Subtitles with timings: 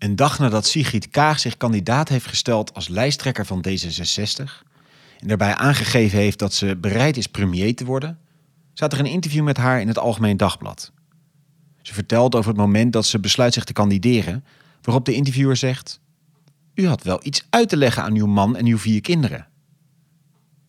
[0.00, 4.44] Een dag nadat Sigrid Kaag zich kandidaat heeft gesteld als lijsttrekker van D66
[5.18, 8.18] en daarbij aangegeven heeft dat ze bereid is premier te worden,
[8.74, 10.92] staat er een interview met haar in het Algemeen Dagblad.
[11.82, 14.44] Ze vertelt over het moment dat ze besluit zich te kandideren,
[14.82, 16.00] waarop de interviewer zegt:
[16.74, 19.46] U had wel iets uit te leggen aan uw man en uw vier kinderen.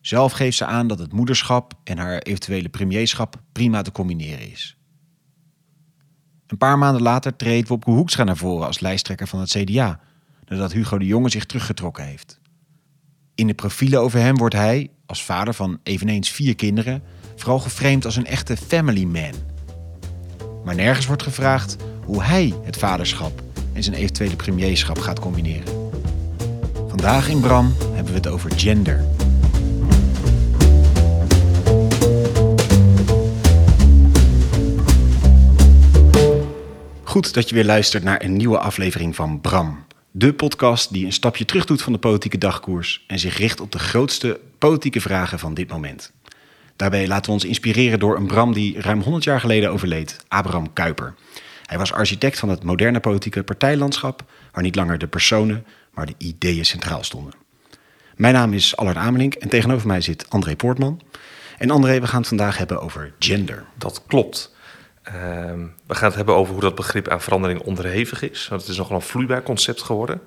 [0.00, 4.76] Zelf geeft ze aan dat het moederschap en haar eventuele premierschap prima te combineren is.
[6.52, 10.00] Een paar maanden later treedt Wopke Hoekstra naar voren als lijsttrekker van het CDA,
[10.48, 12.40] nadat Hugo de Jonge zich teruggetrokken heeft.
[13.34, 17.02] In de profielen over hem wordt hij, als vader van eveneens vier kinderen,
[17.36, 19.32] vooral geframed als een echte family man.
[20.64, 25.90] Maar nergens wordt gevraagd hoe hij het vaderschap en zijn eventuele premierschap gaat combineren.
[26.88, 29.04] Vandaag in Bram hebben we het over gender.
[37.12, 39.84] Goed dat je weer luistert naar een nieuwe aflevering van Bram.
[40.10, 43.72] De podcast die een stapje terug doet van de politieke dagkoers en zich richt op
[43.72, 46.12] de grootste politieke vragen van dit moment.
[46.76, 50.72] Daarbij laten we ons inspireren door een Bram die ruim 100 jaar geleden overleed, Abraham
[50.72, 51.14] Kuyper.
[51.66, 56.14] Hij was architect van het moderne politieke partijlandschap, waar niet langer de personen, maar de
[56.18, 57.34] ideeën centraal stonden.
[58.16, 61.00] Mijn naam is Allard Amelink en tegenover mij zit André Poortman.
[61.58, 63.64] En André, we gaan het vandaag hebben over gender.
[63.78, 64.52] Dat klopt.
[65.02, 68.48] Ehm, we gaan het hebben over hoe dat begrip aan verandering onderhevig is.
[68.48, 70.20] Want het is nogal een vloeibaar concept geworden,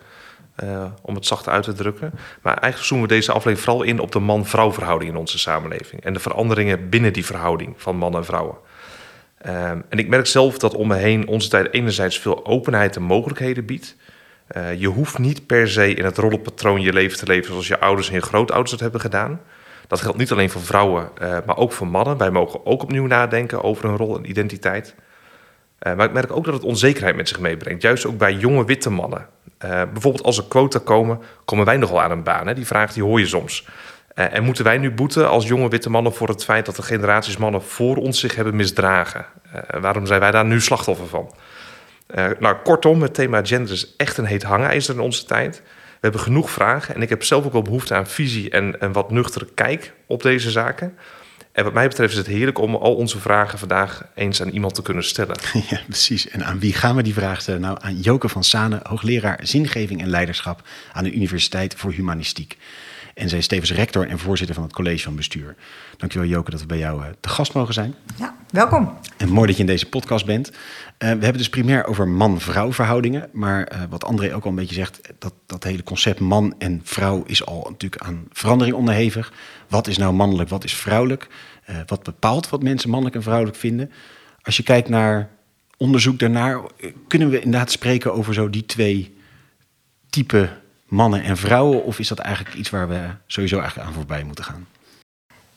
[0.63, 2.11] uh, om het zacht uit te drukken.
[2.41, 6.03] Maar eigenlijk zoomen we deze aflevering vooral in op de man-vrouw verhouding in onze samenleving.
[6.03, 8.57] En de veranderingen binnen die verhouding van mannen en vrouwen.
[9.47, 13.01] Um, en ik merk zelf dat om me heen onze tijd enerzijds veel openheid en
[13.01, 13.95] mogelijkheden biedt.
[14.57, 17.79] Uh, je hoeft niet per se in het rollenpatroon je leven te leven zoals je
[17.79, 19.41] ouders en je grootouders dat hebben gedaan.
[19.87, 22.17] Dat geldt niet alleen voor vrouwen, uh, maar ook voor mannen.
[22.17, 24.95] Wij mogen ook opnieuw nadenken over hun rol en identiteit.
[25.79, 27.81] Uh, maar ik merk ook dat het onzekerheid met zich meebrengt.
[27.81, 29.27] Juist ook bij jonge witte mannen.
[29.65, 32.47] Uh, bijvoorbeeld als er quota komen, komen wij nogal aan een baan.
[32.47, 32.53] Hè?
[32.53, 33.67] Die vraag die hoor je soms.
[34.13, 37.37] en moeten wij nu boeten als jonge witte mannen voor het feit dat de generaties
[37.37, 39.25] mannen voor ons zich hebben misdragen?
[39.79, 41.33] waarom zijn wij daar nu slachtoffer van?
[42.39, 45.61] nou, kortom, het thema gender is echt een heet hangijzer in onze tijd.
[46.05, 48.93] We hebben genoeg vragen en ik heb zelf ook wel behoefte aan visie en een
[48.93, 50.97] wat nuchtere kijk op deze zaken.
[51.51, 54.75] En wat mij betreft is het heerlijk om al onze vragen vandaag eens aan iemand
[54.75, 55.37] te kunnen stellen.
[55.69, 56.29] Ja, precies.
[56.29, 57.61] En aan wie gaan we die vragen stellen?
[57.61, 62.57] Nou, aan Joke van Sane, hoogleraar zingeving en leiderschap aan de Universiteit voor Humanistiek.
[63.15, 65.55] En zij is tevens rector en voorzitter van het college van bestuur.
[65.97, 67.95] Dankjewel Joke dat we bij jou uh, te gast mogen zijn.
[68.17, 68.97] Ja, welkom.
[69.17, 70.49] En mooi dat je in deze podcast bent.
[70.49, 70.55] Uh,
[70.97, 73.29] we hebben dus primair over man-vrouw verhoudingen.
[73.31, 76.81] Maar uh, wat André ook al een beetje zegt, dat, dat hele concept man en
[76.83, 79.33] vrouw is al natuurlijk aan verandering onderhevig.
[79.67, 81.27] Wat is nou mannelijk, wat is vrouwelijk?
[81.85, 83.91] wat bepaalt wat mensen mannelijk en vrouwelijk vinden?
[84.41, 85.29] Als je kijkt naar
[85.77, 86.61] onderzoek daarnaar,
[87.07, 89.17] kunnen we inderdaad spreken over zo die twee
[90.09, 90.49] typen
[90.95, 91.83] mannen en vrouwen?
[91.83, 94.67] Of is dat eigenlijk iets waar we sowieso eigenlijk aan voorbij moeten gaan?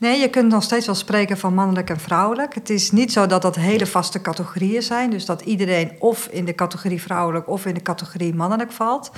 [0.00, 2.54] Nee, je kunt nog steeds wel spreken van mannelijk en vrouwelijk.
[2.54, 5.10] Het is niet zo dat dat hele vaste categorieën zijn.
[5.10, 9.10] Dus dat iedereen of in de categorie vrouwelijk of in de categorie mannelijk valt.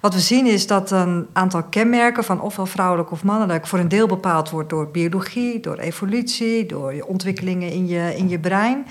[0.00, 3.88] Wat we zien is dat een aantal kenmerken van ofwel vrouwelijk of mannelijk voor een
[3.88, 8.86] deel bepaald wordt door biologie, door evolutie, door je ontwikkelingen in je, in je brein.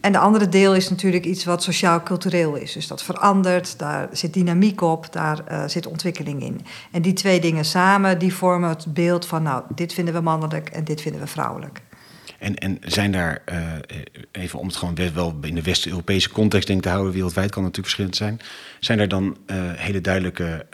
[0.00, 2.72] En de andere deel is natuurlijk iets wat sociaal-cultureel is.
[2.72, 6.60] Dus dat verandert, daar zit dynamiek op, daar uh, zit ontwikkeling in.
[6.90, 9.42] En die twee dingen samen, die vormen het beeld van...
[9.42, 11.80] nou, dit vinden we mannelijk en dit vinden we vrouwelijk.
[12.38, 13.58] En, en zijn daar, uh,
[14.32, 17.12] even om het gewoon wel in de West-Europese context denk te houden...
[17.12, 18.40] wereldwijd kan natuurlijk verschillend zijn...
[18.80, 20.66] zijn er dan uh, hele duidelijke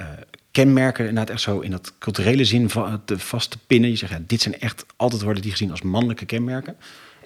[0.51, 3.91] kenmerken, inderdaad echt zo in dat culturele zin van te vast te pinnen?
[3.91, 6.77] Je zegt, ja, dit zijn echt, altijd worden die gezien als mannelijke kenmerken...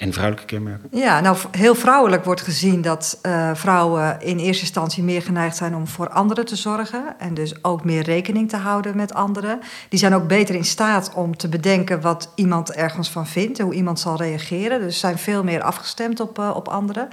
[0.01, 0.89] En vrouwelijke kenmerken?
[0.91, 5.75] Ja, nou heel vrouwelijk wordt gezien dat uh, vrouwen in eerste instantie meer geneigd zijn
[5.75, 7.15] om voor anderen te zorgen.
[7.19, 9.61] En dus ook meer rekening te houden met anderen.
[9.89, 13.65] Die zijn ook beter in staat om te bedenken wat iemand ergens van vindt en
[13.65, 14.81] hoe iemand zal reageren.
[14.81, 17.09] Dus zijn veel meer afgestemd op, uh, op anderen.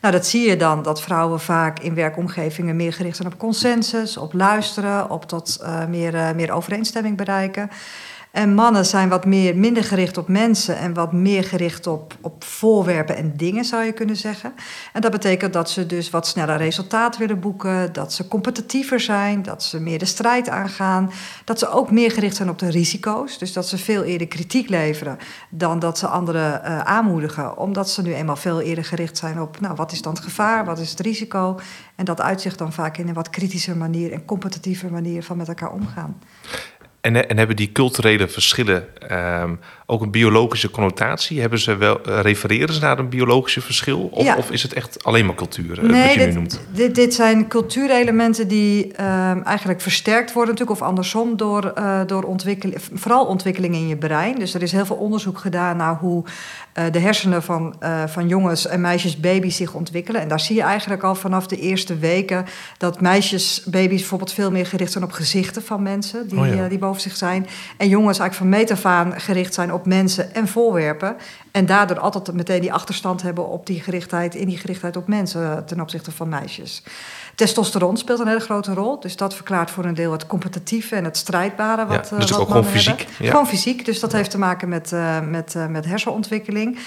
[0.00, 4.16] Nou, dat zie je dan dat vrouwen vaak in werkomgevingen meer gericht zijn op consensus,
[4.16, 7.70] op luisteren, op tot uh, meer, meer overeenstemming bereiken.
[8.30, 12.44] En mannen zijn wat meer, minder gericht op mensen en wat meer gericht op, op
[12.44, 14.52] voorwerpen en dingen, zou je kunnen zeggen.
[14.92, 19.42] En dat betekent dat ze dus wat sneller resultaat willen boeken, dat ze competitiever zijn,
[19.42, 21.10] dat ze meer de strijd aangaan,
[21.44, 23.38] dat ze ook meer gericht zijn op de risico's.
[23.38, 25.18] Dus dat ze veel eerder kritiek leveren
[25.48, 29.60] dan dat ze anderen uh, aanmoedigen, omdat ze nu eenmaal veel eerder gericht zijn op,
[29.60, 31.60] nou, wat is dan het gevaar, wat is het risico?
[31.94, 35.48] En dat uitzicht dan vaak in een wat kritischer manier en competitieve manier van met
[35.48, 36.18] elkaar omgaan.
[37.00, 39.54] En, en hebben die culturele verschillen ehm,
[39.86, 41.40] ook een biologische connotatie?
[41.40, 44.08] Hebben ze wel, uh, refereren ze naar een biologische verschil?
[44.12, 44.36] Of, Ja.
[44.36, 46.60] of is het echt alleen maar cultuur, eh, Nee, wat je nu dit, noemt?
[46.72, 52.22] dit, dit zijn cultuurelementen die ehm, eigenlijk versterkt worden, natuurlijk, of andersom, door, eh, door
[52.22, 54.38] ontwikkeling, vooral ontwikkeling in je brein.
[54.38, 56.24] Dus er is heel veel onderzoek gedaan naar hoe
[56.72, 60.20] eh, de hersenen van, eh, van jongens en meisjes, baby's zich ontwikkelen.
[60.20, 62.44] En daar zie je eigenlijk al vanaf de eerste weken
[62.78, 66.52] dat meisjes, baby's bijvoorbeeld veel meer gericht zijn op gezichten van mensen die, Oh ja.
[66.52, 67.46] eh, die boven zich zijn.
[67.76, 71.16] En jongens eigenlijk van meet af aan gericht zijn op mensen en voorwerpen.
[71.50, 75.42] En daardoor altijd meteen die achterstand hebben op die gerichtheid, in die gerichtheid op mensen
[75.42, 76.82] eh, ten opzichte van meisjes.
[77.40, 79.00] Testosteron speelt een hele grote rol.
[79.00, 81.86] Dus dat verklaart voor een deel het competitieve en het strijdbare.
[81.86, 83.30] Wat, Ja, eh, dus wat ook gewoon fysiek, ja.
[83.30, 83.84] Gewoon fysiek.
[83.84, 86.78] Dus dat heeft te maken met, eh, met, eh, met hersenontwikkeling.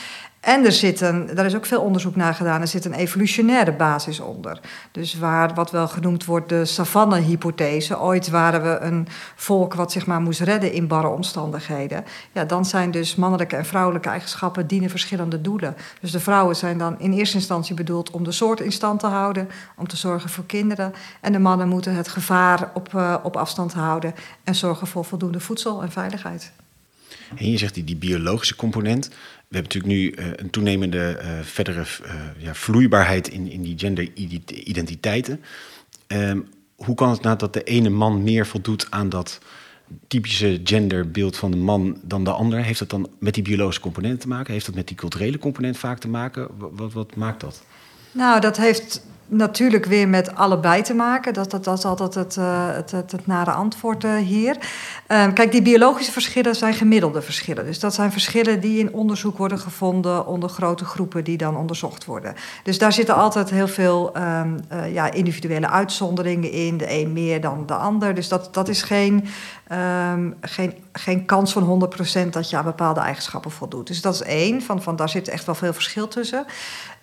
[0.43, 3.73] En er zit een, daar is ook veel onderzoek naar gedaan, er zit een evolutionaire
[3.73, 4.59] basis onder.
[4.91, 7.99] Dus waar wat wel genoemd wordt de savanne-hypothese.
[7.99, 12.05] Ooit waren we een volk wat zich maar moest redden in barre omstandigheden.
[12.31, 15.75] Ja, dan zijn dus mannelijke en vrouwelijke eigenschappen dienen verschillende doelen.
[16.01, 19.07] Dus de vrouwen zijn dan in eerste instantie bedoeld om de soort in stand te
[19.07, 20.93] houden, om te zorgen voor kinderen.
[21.21, 24.13] En de mannen moeten het gevaar op, eh, op afstand houden
[24.43, 26.51] en zorgen voor voldoende voedsel en veiligheid.
[27.35, 29.09] En je zegt die, die biologische component.
[29.53, 33.79] We hebben natuurlijk nu eh, een toenemende eh, verdere eh, ja, vloeibaarheid in, in die
[33.79, 35.41] genderidentiteiten.
[36.07, 36.39] Ehm,
[36.75, 39.39] hoe kan het nou dat de ene man meer voldoet aan dat
[40.07, 42.63] typische genderbeeld van de man dan de ander?
[42.63, 44.53] Heeft dat dan met die biologische component te maken?
[44.53, 46.47] Heeft dat met die culturele component vaak te maken?
[46.57, 47.63] Wat, wat maakt dat?
[48.11, 51.33] Nou, dat heeft natuurlijk weer met allebei te maken.
[51.33, 54.57] Dat, dat, dat is altijd het, eh, het, het, het nare antwoord eh, hier.
[55.07, 57.65] Ehm, kijk, die biologische verschillen zijn gemiddelde verschillen.
[57.65, 62.05] Dus dat zijn verschillen die in onderzoek worden gevonden onder grote groepen die dan onderzocht
[62.05, 62.35] worden.
[62.63, 66.77] Dus daar zitten altijd heel veel ehm, eh, ja, individuele uitzonderingen in.
[66.77, 68.15] De een meer dan de ander.
[68.15, 69.25] Dus dat, dat is geen,
[69.67, 73.87] ehm, geen, geen kans van 100% dat je aan bepaalde eigenschappen voldoet.
[73.87, 74.61] Dus dat is één.
[74.61, 76.45] Van, van, daar zit echt wel veel verschil tussen.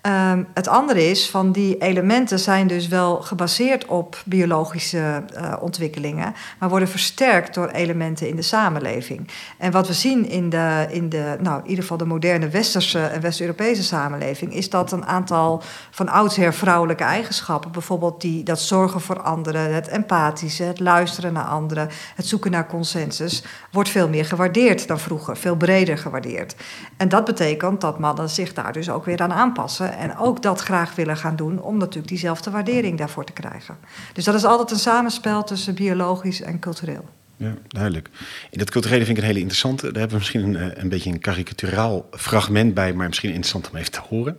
[0.07, 6.35] Um, het andere is van die elementen zijn dus wel gebaseerd op biologische uh, ontwikkelingen,
[6.59, 9.29] maar worden versterkt door elementen in de samenleving.
[9.59, 12.99] En wat we zien in de, in de nou, in ieder geval de moderne westerse
[12.99, 19.01] en West-Europese samenleving, is dat een aantal van oudsher vrouwelijke eigenschappen, bijvoorbeeld die, dat zorgen
[19.01, 24.25] voor anderen, het empathische, het luisteren naar anderen, het zoeken naar consensus, wordt veel meer
[24.25, 26.55] gewaardeerd dan vroeger, veel breder gewaardeerd.
[26.97, 30.61] En dat betekent dat mannen zich daar dus ook weer aan aanpassen en ook dat
[30.61, 33.77] graag willen gaan doen om natuurlijk diezelfde waardering daarvoor te krijgen.
[34.13, 37.05] Dus dat is altijd een samenspel tussen biologisch en cultureel.
[37.37, 38.11] Ja, duidelijk.
[38.51, 39.83] In dat culturele vind ik een hele interessante.
[39.83, 43.71] Daar hebben we misschien een, eh, een beetje een karikaturaal fragment bij, maar misschien interessant
[43.71, 44.39] om even te horen.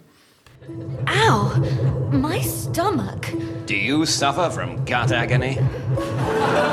[1.27, 1.51] Ow!
[2.11, 3.33] My stomach.
[3.65, 5.57] Do you suffer from gut agony?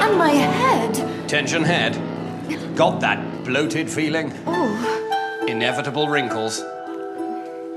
[0.01, 1.05] And my head.
[1.27, 1.99] Tension head?
[2.75, 4.33] Got that bloated feeling?
[4.47, 4.69] Oh.
[5.47, 6.63] Inevitable wrinkles?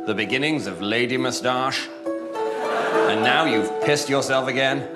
[0.08, 1.88] The beginnings of lady moustache?
[2.34, 4.90] And now you've pissed yourself again?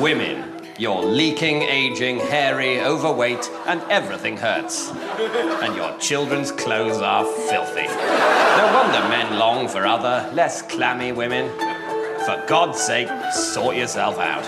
[0.00, 4.90] Women, you're leaking, aging, hairy, overweight, and everything hurts.
[4.90, 7.86] And your children's clothes are filthy.
[7.86, 11.50] No wonder men long for other, less clammy women.
[12.24, 14.44] For God's sake, sort yourself out.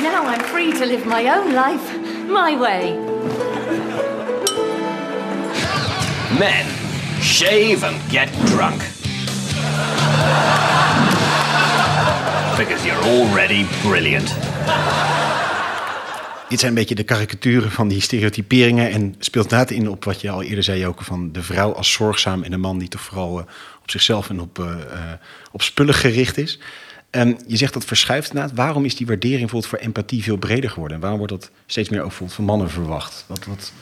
[0.00, 1.98] Now I'm free to live my own life,
[2.30, 3.11] my way.
[6.38, 6.66] Men,
[7.20, 8.80] shave and get drunk.
[12.56, 14.34] Because you're already brilliant.
[16.48, 20.20] Dit zijn een beetje de karikaturen van die stereotyperingen en speelt inderdaad in op wat
[20.20, 23.00] je al eerder zei, ook van de vrouw als zorgzaam en de man die toch
[23.00, 23.44] vooral uh,
[23.82, 24.72] op zichzelf en op, uh, uh,
[25.50, 26.58] op spullen gericht is.
[27.10, 28.56] Um, je zegt dat verschuift inderdaad.
[28.56, 30.96] Waarom is die waardering voor empathie veel breder geworden?
[30.96, 33.24] En waarom wordt dat steeds meer ook van mannen verwacht?
[33.28, 33.72] Wat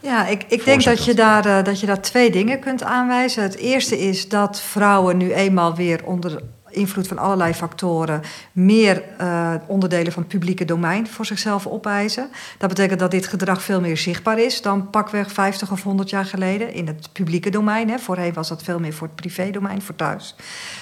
[0.00, 3.42] ja, ik, ik denk dat je, daar, uh, dat je daar twee dingen kunt aanwijzen.
[3.42, 8.22] Het eerste is dat vrouwen nu eenmaal weer onder invloed van allerlei factoren
[8.52, 12.30] meer uh, onderdelen van het publieke domein voor zichzelf opeisen.
[12.58, 16.24] Dat betekent dat dit gedrag veel meer zichtbaar is dan pakweg 50 of 100 jaar
[16.24, 17.88] geleden in het publieke domein.
[17.90, 17.98] Hè.
[17.98, 20.36] Voorheen was dat veel meer voor het privédomein, voor thuis.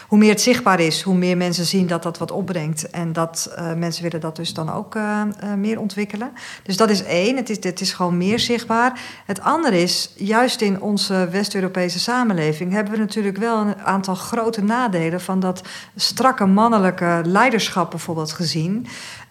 [0.08, 2.90] Hoe meer het zichtbaar is, hoe meer mensen zien dat dat wat opbrengt.
[2.90, 5.22] En dat uh, mensen willen dat dus dan ook uh,
[5.56, 6.32] meer ontwikkelen.
[6.62, 9.00] Dus dat is één, het is, het is gewoon meer zichtbaar.
[9.26, 14.62] Het andere is, juist in onze West-Europese samenleving hebben we natuurlijk wel een aantal grote
[14.62, 15.62] nadelen van dat
[15.96, 18.86] strakke mannelijke leiderschap bijvoorbeeld gezien.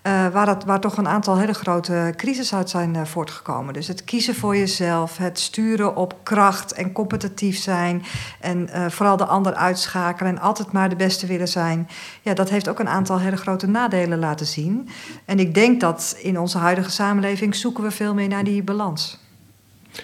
[0.07, 3.73] Uh, waar, dat, waar toch een aantal hele grote crises uit zijn uh, voortgekomen.
[3.73, 8.03] Dus het kiezen voor jezelf, het sturen op kracht en competitief zijn.
[8.39, 11.89] En uh, vooral de ander uitschakelen en altijd maar de beste willen zijn.
[12.21, 14.89] Ja, dat heeft ook een aantal hele grote nadelen laten zien.
[15.25, 19.26] En ik denk dat in onze huidige samenleving zoeken we veel meer naar die balans.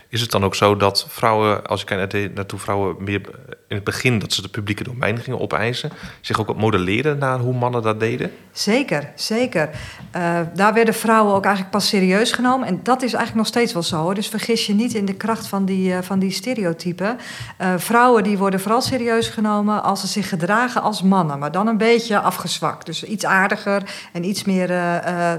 [0.09, 3.21] Is het dan ook zo dat vrouwen, als ik kijkt naartoe, vrouwen meer
[3.67, 7.53] in het begin dat ze de publieke domein gingen opeisen, zich ook modelleren naar hoe
[7.53, 8.31] mannen dat deden?
[8.51, 9.69] Zeker, zeker.
[10.15, 12.67] Uh, daar werden vrouwen ook eigenlijk pas serieus genomen.
[12.67, 14.13] En dat is eigenlijk nog steeds wel zo.
[14.13, 17.17] Dus vergis je niet in de kracht van die, uh, van die stereotypen.
[17.61, 21.67] Uh, vrouwen die worden vooral serieus genomen als ze zich gedragen als mannen, maar dan
[21.67, 22.85] een beetje afgezwakt.
[22.85, 24.71] Dus iets aardiger en iets meer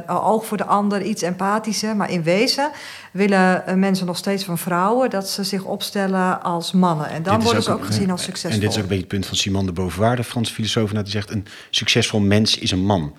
[0.07, 1.97] oog voor de ander, iets empathischer.
[1.97, 2.71] Maar in wezen
[3.11, 7.09] willen mensen nog steeds van vrouwen dat ze zich opstellen als mannen.
[7.09, 8.51] En dan worden ze ook, gezien als succesvol.
[8.51, 10.91] En dit is ook een beetje het punt van Simone de Beauvoir, de Franse filosoof,
[10.91, 13.15] die zegt: een succesvol mens is een man.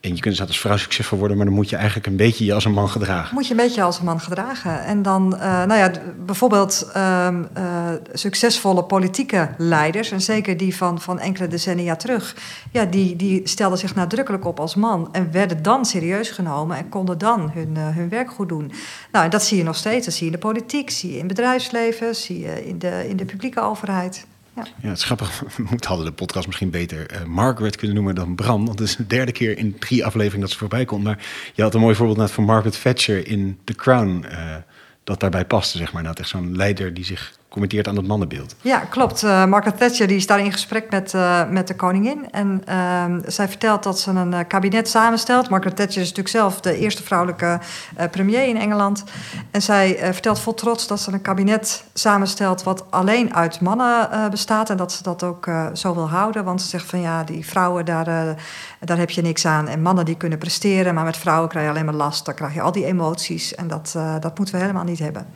[0.00, 2.44] En je kunt dus als vrouw succesvol worden, maar dan moet je eigenlijk een beetje
[2.44, 3.34] je als een man gedragen.
[3.34, 4.84] Moet je een beetje als een man gedragen.
[4.84, 5.90] En dan, uh, nou ja,
[6.26, 12.36] bijvoorbeeld uh, uh, succesvolle politieke leiders, en zeker die van, van enkele decennia terug,
[12.72, 16.88] ja, die, die stelden zich nadrukkelijk op als man en werden dan serieus genomen en
[16.88, 18.72] konden dan hun, hun werk goed doen.
[19.12, 20.04] Nou, en dat zie je nog steeds.
[20.04, 23.08] Dat zie je in de politiek, zie je in het bedrijfsleven, zie je in de,
[23.08, 24.26] in de publieke overheid.
[24.64, 24.88] Ja.
[24.88, 25.42] het is grappig.
[25.56, 28.66] We hadden de podcast misschien beter uh, Margaret kunnen noemen dan Bram.
[28.66, 31.04] Want het is de derde keer in drie afleveringen dat ze voorbij komt.
[31.04, 34.24] Maar je had een mooi voorbeeld net van Margaret Thatcher in The Crown.
[34.30, 34.56] Uh,
[35.04, 36.02] dat daarbij paste, zeg maar.
[36.02, 38.54] Nou, echt zo'n leider die zich commenteert aan het mannenbeeld.
[38.60, 39.22] Ja, klopt.
[39.22, 42.30] Uh, Margaret Thatcher die is daar in gesprek met, uh, met de koningin.
[42.30, 45.48] En uh, zij vertelt dat ze een kabinet samenstelt.
[45.48, 47.58] Margaret Thatcher is natuurlijk zelf de eerste vrouwelijke
[48.10, 49.04] premier in Engeland.
[49.50, 52.62] En zij vertelt vol trots dat ze een kabinet samenstelt...
[52.62, 54.70] wat alleen uit mannen bestaat.
[54.70, 56.44] En dat ze dat ook zo wil houden.
[56.44, 58.36] Want ze zegt van ja, die vrouwen, daar,
[58.80, 59.68] daar heb je niks aan.
[59.68, 62.24] En mannen die kunnen presteren, maar met vrouwen krijg je alleen maar last.
[62.24, 63.54] Dan krijg je al die emoties.
[63.54, 65.26] En dat, dat moeten we helemaal niet hebben.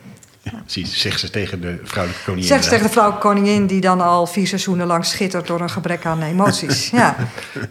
[0.42, 2.48] Ja, precies, zegt ze tegen de vrouwelijke koningin.
[2.48, 5.70] Zegt ze tegen de vrouwelijke koningin die dan al vier seizoenen lang schittert door een
[5.70, 6.90] gebrek aan emoties.
[6.90, 7.16] Ja,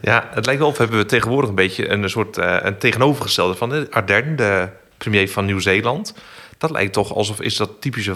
[0.01, 3.55] ja het lijkt wel of hebben we tegenwoordig een beetje een soort uh, een tegenovergestelde
[3.55, 6.13] van de Ardern, de premier van Nieuw-Zeeland.
[6.57, 8.15] Dat lijkt toch alsof is dat typische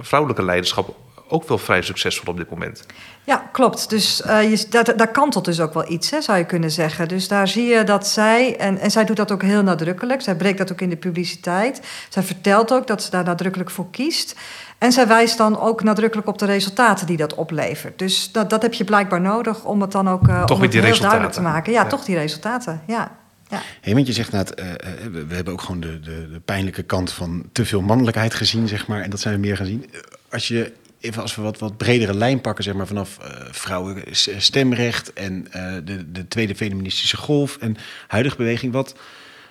[0.00, 0.96] vrouwelijke leiderschap
[1.30, 2.86] ook wel vrij succesvol op dit moment.
[3.24, 3.90] Ja, klopt.
[3.90, 7.08] Dus uh, je, daar, daar kantelt dus ook wel iets, hè, zou je kunnen zeggen.
[7.08, 10.36] Dus daar zie je dat zij, en, en zij doet dat ook heel nadrukkelijk, zij
[10.36, 11.80] breekt dat ook in de publiciteit.
[12.08, 14.36] Zij vertelt ook dat ze daar nadrukkelijk voor kiest.
[14.78, 17.98] En zij wijst dan ook nadrukkelijk op de resultaten die dat oplevert.
[17.98, 20.72] Dus dat, dat heb je blijkbaar nodig om het dan ook uh, toch om het
[20.72, 21.18] die heel resultaten.
[21.18, 21.72] duidelijk te maken.
[21.72, 22.82] Ja, ja, toch die resultaten.
[22.86, 23.18] Ja.
[23.48, 23.60] Ja.
[23.80, 24.64] Hey, want je zegt nou, uh,
[25.12, 28.68] we, we, hebben ook gewoon de, de, de, pijnlijke kant van te veel mannelijkheid gezien,
[28.68, 29.00] zeg maar.
[29.00, 29.90] En dat zijn we meer gaan zien.
[30.30, 34.02] Als je even als we wat, wat bredere lijn pakken, zeg maar, vanaf uh, vrouwen
[34.38, 37.76] stemrecht en uh, de, de tweede feministische golf en
[38.06, 38.72] huidige beweging.
[38.72, 38.94] Wat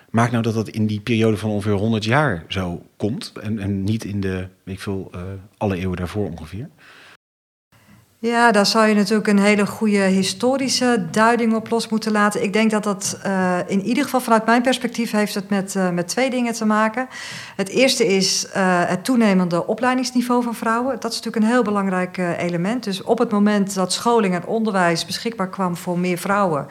[0.09, 3.83] maakt nou dat dat in die periode van ongeveer 100 jaar zo komt en, en
[3.83, 5.21] niet in de, ik veel, uh,
[5.57, 6.69] alle eeuwen daarvoor ongeveer?
[8.21, 12.43] Ja, daar zou je natuurlijk een hele goede historische duiding op los moeten laten.
[12.43, 15.89] Ik denk dat dat uh, in ieder geval vanuit mijn perspectief heeft het met, uh,
[15.89, 17.07] met twee dingen te maken.
[17.55, 18.51] Het eerste is uh,
[18.85, 20.99] het toenemende opleidingsniveau van vrouwen.
[20.99, 22.83] Dat is natuurlijk een heel belangrijk element.
[22.83, 26.67] Dus op het moment dat scholing en onderwijs beschikbaar kwam voor meer vrouwen.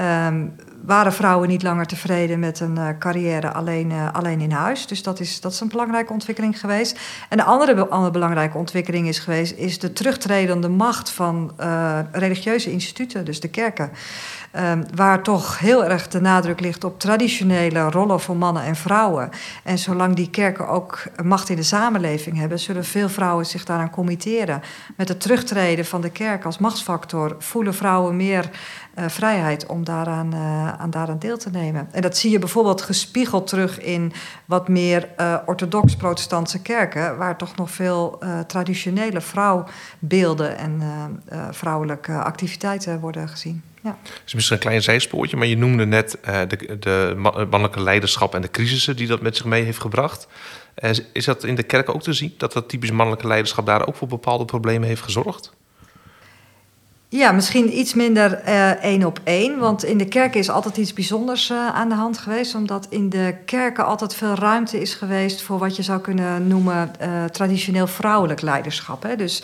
[0.00, 0.54] Um,
[0.86, 4.86] waren vrouwen niet langer tevreden met een uh, carrière alleen, uh, alleen in huis.
[4.86, 6.98] Dus dat is, dat is een belangrijke ontwikkeling geweest.
[7.28, 9.56] En de andere, andere belangrijke ontwikkeling is geweest...
[9.56, 13.90] is de terugtredende macht van uh, religieuze instituten, dus de kerken.
[14.56, 19.30] Um, waar toch heel erg de nadruk ligt op traditionele rollen voor mannen en vrouwen.
[19.64, 23.90] En zolang die kerken ook macht in de samenleving hebben, zullen veel vrouwen zich daaraan
[23.90, 24.62] committeren.
[24.96, 28.50] Met het terugtreden van de kerk als machtsfactor voelen vrouwen meer
[28.98, 31.88] uh, vrijheid om daaraan, uh, aan daaraan deel te nemen.
[31.92, 34.12] En dat zie je bijvoorbeeld gespiegeld terug in
[34.44, 40.82] wat meer uh, orthodox-protestantse kerken, waar toch nog veel traditionele vrouwbeelden en
[41.50, 43.62] vrouwelijke activiteiten worden gezien.
[43.82, 43.96] Ja.
[44.02, 47.14] Het is misschien een klein zijspoortje, maar je noemde net de, de,
[47.50, 50.28] mannelijke leiderschap en de crisissen die dat met zich mee heeft gebracht.
[51.12, 53.96] Is dat in de kerk ook te zien, dat dat typisch mannelijke leiderschap daar ook
[53.96, 55.52] voor bepaalde problemen heeft gezorgd?
[57.08, 59.58] Ja, misschien iets minder uh, één op één.
[59.58, 62.54] Want in de kerken is altijd iets bijzonders uh, aan de hand geweest.
[62.54, 66.90] Omdat in de kerken altijd veel ruimte is geweest voor wat je zou kunnen noemen
[67.00, 69.02] uh, traditioneel vrouwelijk leiderschap.
[69.02, 69.16] Hè.
[69.16, 69.42] Dus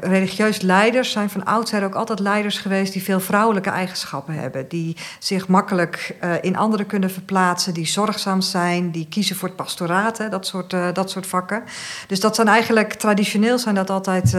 [0.00, 4.68] religieus leiders zijn van oudsher ook altijd leiders geweest die veel vrouwelijke eigenschappen hebben.
[4.68, 10.18] Die zich makkelijk in anderen kunnen verplaatsen, die zorgzaam zijn, die kiezen voor het pastoraat,
[10.18, 11.62] hè, dat, soort, dat soort vakken.
[12.06, 14.36] Dus dat zijn eigenlijk traditioneel zijn dat altijd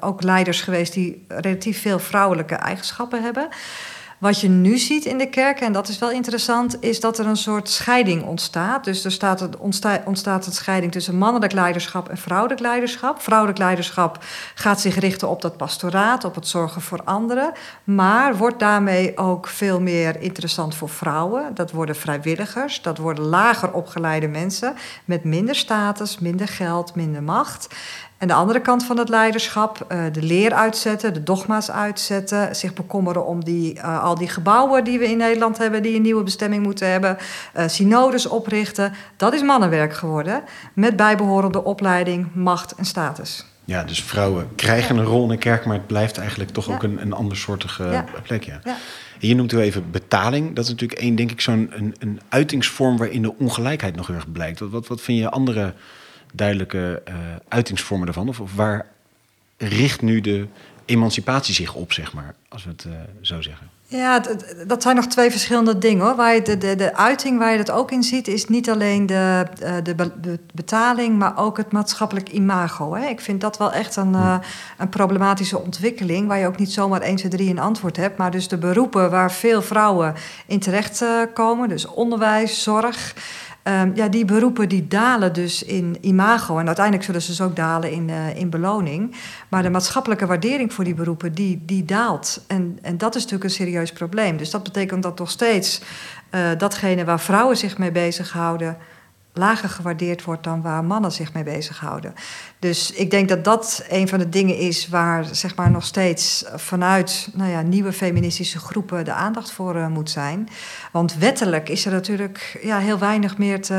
[0.00, 3.48] ook leiders geweest die relatief veel vrouwelijke eigenschappen hebben.
[4.18, 7.26] Wat je nu ziet in de kerk, en dat is wel interessant, is dat er
[7.26, 8.84] een soort scheiding ontstaat.
[8.84, 9.56] Dus er staat
[10.04, 13.22] ontstaat een scheiding tussen mannelijk leiderschap en vrouwelijk leiderschap.
[13.22, 17.52] Vrouwelijk leiderschap gaat zich richten op dat pastoraat, op het zorgen voor anderen.
[17.84, 21.54] Maar wordt daarmee ook veel meer interessant voor vrouwen.
[21.54, 27.68] Dat worden vrijwilligers, dat worden lager opgeleide mensen met minder status, minder geld, minder macht.
[28.18, 32.74] En de andere kant van het leiderschap, uh, de leer uitzetten, de dogma's uitzetten, zich
[32.74, 36.22] bekommeren om die, uh, al die gebouwen die we in Nederland hebben, die een nieuwe
[36.22, 37.16] bestemming moeten hebben,
[37.56, 38.92] uh, synodes oprichten.
[39.16, 40.42] Dat is mannenwerk geworden,
[40.72, 43.46] met bijbehorende opleiding, macht en status.
[43.64, 46.74] Ja, dus vrouwen krijgen een rol in de kerk, maar het blijft eigenlijk toch ja.
[46.74, 48.04] ook een, een andersoortige ja.
[48.22, 48.42] plek.
[48.42, 48.60] Ja.
[48.64, 48.76] ja.
[49.18, 50.54] Je noemt u even betaling.
[50.54, 54.16] Dat is natuurlijk één, denk ik, zo'n een, een uitingsvorm waarin de ongelijkheid nog heel
[54.16, 54.60] erg blijkt.
[54.60, 55.74] Wat, wat, wat vind je andere
[56.36, 57.14] duidelijke uh,
[57.48, 58.28] uitingsvormen daarvan?
[58.28, 58.86] Of, of, waar
[59.56, 60.46] richt nu de
[60.84, 63.70] emancipatie zich op, zeg maar, als we het uh, zo zeggen?
[63.88, 64.22] Ja,
[64.66, 66.16] dat zijn nog twee verschillende dingen hoor.
[66.16, 69.06] Waar je de, de, de uiting waar je dat ook in ziet, is niet alleen
[69.06, 72.94] de, eh, de, de betaling, maar ook het maatschappelijk imago.
[72.94, 73.08] Hè.
[73.08, 74.38] Ik vind dat wel echt een, uh,
[74.78, 78.18] een problematische ontwikkeling, waar je ook niet zomaar 1, 2, 3 een antwoord hebt.
[78.18, 80.14] Maar dus de beroepen waar veel vrouwen
[80.46, 83.14] in terechtkomen, komen, dus onderwijs, zorg.
[83.68, 86.58] Um, ja, die beroepen die dalen dus in imago.
[86.58, 89.14] En uiteindelijk zullen ze dus ook dalen in, uh, in beloning.
[89.48, 92.44] Maar de maatschappelijke waardering voor die beroepen, die, die daalt.
[92.46, 94.36] En, en dat is natuurlijk een serieus probleem.
[94.36, 95.80] Dus dat betekent dat nog steeds
[96.30, 98.76] uh, datgene waar vrouwen zich mee bezighouden
[99.38, 102.14] lager gewaardeerd wordt dan waar mannen zich mee bezighouden.
[102.58, 106.44] Dus ik denk dat dat een van de dingen is waar zeg maar, nog steeds
[106.54, 110.48] vanuit nou ja, nieuwe feministische groepen de aandacht voor uh, moet zijn.
[110.92, 113.74] Want wettelijk is er natuurlijk ja, heel weinig meer te,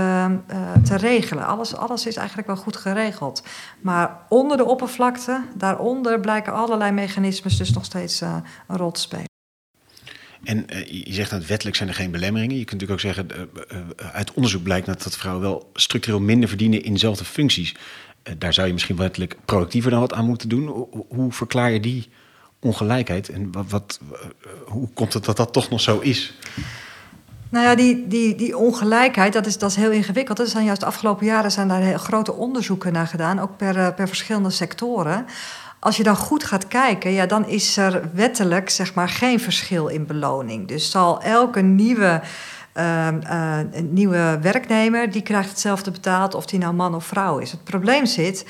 [0.52, 1.46] uh, te regelen.
[1.46, 3.44] Alles, alles is eigenlijk wel goed geregeld.
[3.82, 8.36] Maar onder de oppervlakte, daaronder blijken allerlei mechanismes dus nog steeds uh,
[8.68, 9.37] een rol te spelen.
[10.48, 12.58] En uh, je zegt dat wettelijk zijn er geen belemmeringen.
[12.58, 16.50] Je kunt natuurlijk ook zeggen, uh, uit onderzoek blijkt dat, dat vrouwen wel structureel minder
[16.50, 17.76] verdienen in dezelfde functies.
[18.38, 20.68] daar zou je misschien wettelijk productiever dan wat aan moeten doen.
[21.08, 22.10] Hoe, verklaar je die
[22.60, 24.00] ongelijkheid en wat, wat
[24.66, 26.34] hoe komt het dat dat toch nog zo is?
[27.50, 30.40] Nou ja, die, die, die ongelijkheid, dat is, dat is heel ingewikkeld.
[30.40, 34.08] Er zijn juist de afgelopen jaren zijn daar grote onderzoeken naar gedaan, ook per, per
[34.08, 35.26] verschillende sectoren.
[35.80, 39.88] Als je dan goed gaat kijken, ja, dan is er wettelijk zeg maar, geen verschil
[39.88, 40.68] in beloning.
[40.68, 42.22] Dus zal elke nieuwe,
[42.78, 47.52] uh, uh, nieuwe werknemer, die krijgt hetzelfde betaald of die nou man of vrouw is.
[47.52, 48.46] Het probleem zit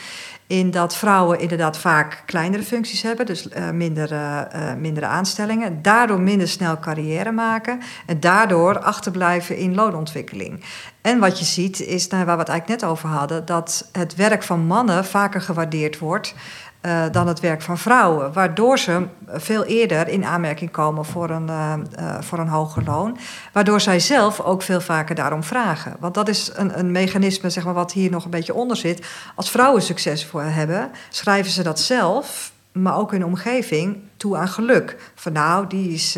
[0.48, 6.22] in dat vrouwen inderdaad vaak kleinere functies hebben, dus uh, minder, uh, mindere aanstellingen, daardoor
[6.22, 10.64] minder snel carrière maken en daardoor achterblijven in loonontwikkeling.
[11.02, 14.16] En wat je ziet is, nou, waar we het eigenlijk net over hadden, dat het
[14.16, 16.34] werk van mannen vaker gewaardeerd wordt
[16.82, 18.34] uh, dan het werk van vrouwen.
[18.34, 23.18] Waardoor ze veel eerder in aanmerking komen voor een, uh, uh, voor een hoger loon.
[23.54, 25.96] Waardoor zij zelf ook veel vaker daarom vragen.
[26.00, 29.06] Want dat is een, een mechanisme zeg maar, wat hier nog een beetje onder zit.
[29.36, 34.48] Als vrouwen succes voor hebben, schrijven ze dat zelf maar ook hun omgeving toe aan
[34.48, 35.12] geluk.
[35.16, 36.18] Van nou, die is,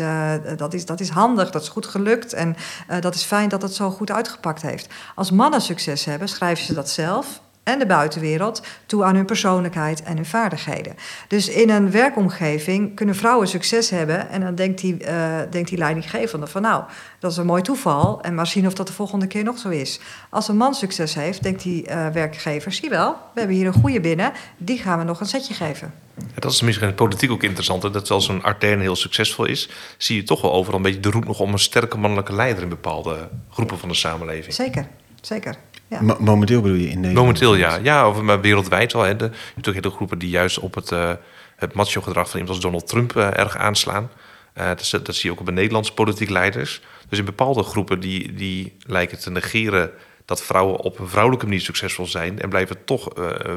[0.56, 2.56] dat, is, dat is handig, dat is goed gelukt en
[3.00, 4.88] dat is fijn dat het zo goed uitgepakt heeft.
[5.14, 10.02] Als mannen succes hebben, schrijven ze dat zelf en de buitenwereld toe aan hun persoonlijkheid
[10.02, 10.96] en hun vaardigheden.
[11.28, 15.78] Dus in een werkomgeving kunnen vrouwen succes hebben en dan denkt die, uh, denkt die
[15.78, 16.84] leidinggevende van nou,
[17.18, 19.68] dat is een mooi toeval en maar zien of dat de volgende keer nog zo
[19.68, 20.00] is.
[20.28, 23.72] Als een man succes heeft, denkt die uh, werkgever, zie wel, we hebben hier een
[23.72, 25.92] goede binnen, die gaan we nog een setje geven.
[26.14, 27.82] Ja, dat is misschien in de politiek ook interessant.
[27.82, 31.10] Dat als een Artern heel succesvol is, zie je toch wel overal een beetje de
[31.10, 34.54] roep nog om een sterke mannelijke leider in bepaalde groepen van de samenleving.
[34.54, 34.86] Zeker,
[35.20, 35.54] zeker.
[35.90, 36.16] Ja.
[36.18, 37.14] momenteel bedoel je in Nederland?
[37.14, 39.02] Momenteel ja, ja of maar wereldwijd wel.
[39.02, 39.16] Hè.
[39.16, 41.12] De, je hebt ook hele groepen die juist op het, uh,
[41.56, 44.10] het macho-gedrag van iemand als Donald Trump uh, erg aanslaan.
[44.58, 46.80] Uh, dat, dat, zie je ook bij Nederlandse politiek leiders.
[47.08, 49.90] Dus in bepaalde groepen die, die lijken te negeren
[50.24, 53.08] dat vrouwen op een vrouwelijke manier succesvol zijn en blijven toch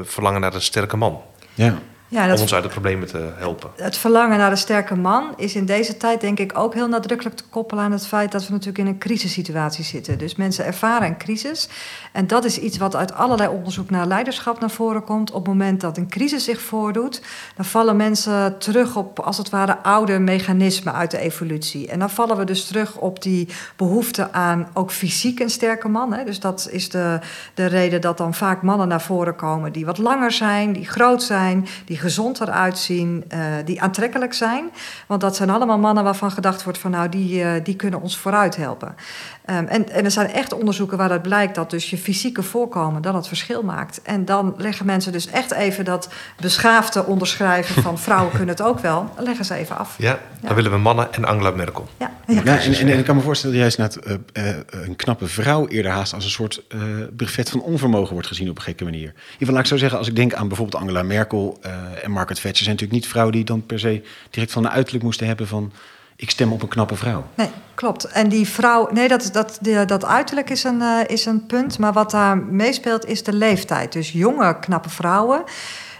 [0.02, 1.22] verlangen naar een sterke man.
[1.54, 1.82] Ja.
[2.08, 3.70] Ja, dat, om ons uit de problemen te helpen.
[3.76, 7.36] Het verlangen naar de sterke man is in deze tijd denk ik ook heel nadrukkelijk
[7.36, 10.18] te koppelen aan het feit dat we natuurlijk in een crisissituatie zitten.
[10.18, 11.68] Dus mensen ervaren een crisis.
[12.12, 15.30] En dat is iets wat uit allerlei onderzoek naar leiderschap naar voren komt.
[15.30, 17.22] Op het moment dat een crisis zich voordoet,
[17.56, 21.88] dan vallen mensen terug op als het ware oude mechanismen uit de evolutie.
[21.88, 26.12] En dan vallen we dus terug op die behoefte aan ook fysiek een sterke man.
[26.12, 26.24] Hè.
[26.24, 27.18] Dus dat is de,
[27.54, 31.22] de reden dat dan vaak mannen naar voren komen die wat langer zijn, die groot
[31.22, 32.90] zijn, die die gezond eruit
[33.28, 34.70] eh, die aantrekkelijk zijn.
[35.06, 38.18] Want dat zijn allemaal mannen waarvan gedacht wordt van nou, die, eh, die kunnen ons
[38.18, 38.94] vooruit helpen.
[39.44, 43.14] Ehm, en, en er zijn echt onderzoeken waaruit blijkt dat dus je fysieke voorkomen dan
[43.14, 44.02] het verschil maakt.
[44.02, 46.08] En dan leggen mensen dus echt even dat
[46.40, 49.94] beschaafde onderschrijven van vrouwen kunnen het ook wel, leggen ze even af.
[49.98, 51.88] Ja, dan willen we mannen en Angela Merkel.
[51.96, 52.40] Ja, ja.
[52.44, 55.26] Ja, en, en, en ik kan me voorstellen dat juist net, eh, eh, een knappe
[55.26, 56.80] vrouw eerder haast als een soort eh
[57.16, 59.08] brevet van onvermogen wordt gezien op een gekke manier.
[59.08, 61.72] In ieder geval, laat ik zo zeggen, als ik denk aan bijvoorbeeld Angela Merkel eh,
[62.02, 65.04] en Margaret Thatcher, zijn natuurlijk niet vrouwen die dan per se direct van een uiterlijk
[65.04, 65.72] moesten hebben van
[66.16, 67.24] ik stem op een knappe vrouw.
[67.34, 68.04] Nee, klopt.
[68.04, 71.78] En die vrouw, nee, dat, dat, dat uiterlijk is een, eh, is een punt.
[71.78, 73.92] Maar wat daar meespeelt is de leeftijd.
[73.92, 75.44] Dus jonge, knappe vrouwen.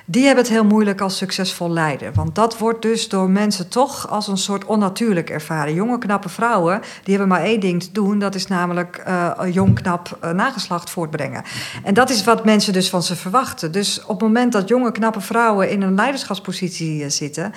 [0.07, 2.13] Die hebben het heel moeilijk als succesvol leider.
[2.13, 5.75] Want dat wordt dus door mensen toch als een soort onnatuurlijk ervaren.
[5.75, 8.19] Jonge, knappe vrouwen, die hebben maar één ding te doen.
[8.19, 9.03] Dat is namelijk
[9.37, 11.43] een jong, knap eh, nageslacht voortbrengen.
[11.83, 13.73] En dat is wat mensen dus van ze verwachten.
[13.73, 17.53] Dus op het moment dat jonge, knappe vrouwen in een leiderschapspositie zitten...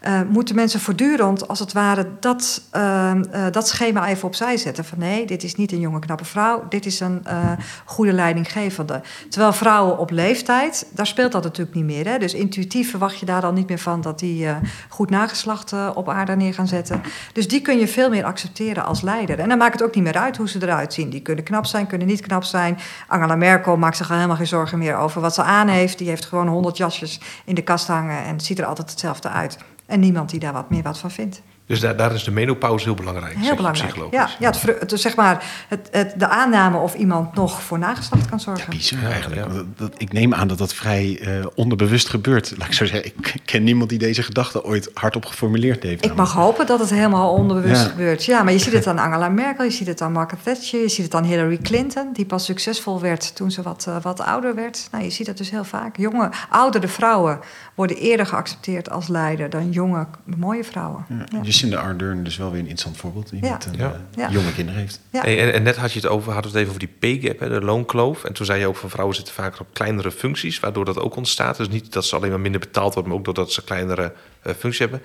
[0.00, 4.84] eh, moeten mensen voortdurend, als het ware, dat, eh, eh, dat schema even opzij zetten.
[4.84, 6.68] Van nee, dit is niet een jonge, knappe vrouw.
[6.68, 7.50] Dit is een eh,
[7.84, 9.00] goede leidinggevende.
[9.28, 12.08] Terwijl vrouwen op leeftijd, daar speelt dat natuurlijk niet meer.
[12.08, 12.18] Hè?
[12.18, 14.00] Dus intuïtief verwacht je daar al niet meer van...
[14.00, 14.48] dat die
[14.88, 17.02] goed nageslacht op aarde neer gaan zetten.
[17.32, 19.38] Dus die kun je veel meer accepteren als leider.
[19.38, 21.10] En dan maakt het ook niet meer uit hoe ze eruit zien.
[21.10, 22.78] Die kunnen knap zijn, kunnen niet knap zijn.
[23.06, 25.98] Angela Merkel maakt zich al helemaal geen zorgen meer over wat ze aan heeft.
[25.98, 28.24] Die heeft gewoon honderd jasjes in de kast hangen...
[28.24, 29.58] en ziet er altijd hetzelfde uit.
[29.90, 31.42] En niemand die daar wat meer wat van vindt.
[31.70, 33.34] Dus daar, daar is de menopauze heel belangrijk.
[33.36, 33.88] Heel belangrijk.
[33.88, 34.18] Psychologisch.
[34.38, 38.40] Ja, ja het, zeg maar het, het, de aanname of iemand nog voor nageslacht kan
[38.40, 38.70] zorgen.
[38.70, 39.46] Bizar Ja, eigenlijk.
[39.46, 39.52] ja.
[39.54, 42.54] Dat, dat- ik neem aan dat dat vrij eh, onderbewust gebeurt.
[42.58, 46.04] Laat ik zo zeggen, ik ken niemand die deze gedachte ooit hardop geformuleerd heeft.
[46.04, 47.88] Ik mag hopen dat het helemaal onbewust Ja.
[47.88, 48.24] gebeurt.
[48.24, 50.88] Ja, maar je ziet het aan Angela Merkel, je ziet het aan Margaret Thatcher, je
[50.88, 54.54] ziet het aan Hillary Clinton, die pas succesvol werd toen ze wat, eh, wat ouder
[54.54, 54.88] werd.
[54.92, 55.96] Nou, je ziet dat dus heel vaak.
[55.96, 57.38] Jonge, oudere vrouwen
[57.74, 61.04] worden eerder geaccepteerd als leider dan jonge, mooie vrouwen.
[61.08, 63.30] Ja, Jacinda Ardern dus wel weer een interessant voorbeeld.
[63.30, 63.52] Die Ja.
[63.52, 63.92] met een, Ja.
[63.92, 64.30] eh, Ja.
[64.30, 65.00] jonge kinderen heeft.
[65.12, 65.20] Ja.
[65.20, 67.28] Hey, en, en net had je het over, hadden we het even over die pay
[67.28, 68.24] gap, hè, de loonkloof.
[68.24, 71.16] En toen zei je ook van vrouwen zitten vaker op kleinere functies, waardoor dat ook
[71.16, 71.56] ontstaat.
[71.56, 74.52] Dus niet dat ze alleen maar minder betaald worden, maar ook doordat ze kleinere eh
[74.54, 75.02] functies hebben.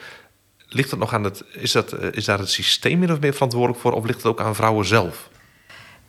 [0.67, 3.33] Ligt dat nog aan het, is, dat, eh, is daar het systeem min of meer
[3.33, 5.29] verantwoordelijk voor, of ligt het ook aan vrouwen zelf?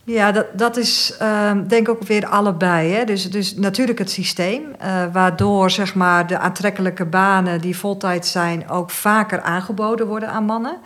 [0.07, 2.93] Ja, dat, dat is ehm, denk ik ook weer allebei.
[2.93, 3.05] Hè?
[3.05, 8.69] Dus, dus natuurlijk het systeem, eh, waardoor zeg maar, de aantrekkelijke banen die voltijd zijn
[8.69, 10.79] ook vaker aangeboden worden aan mannen.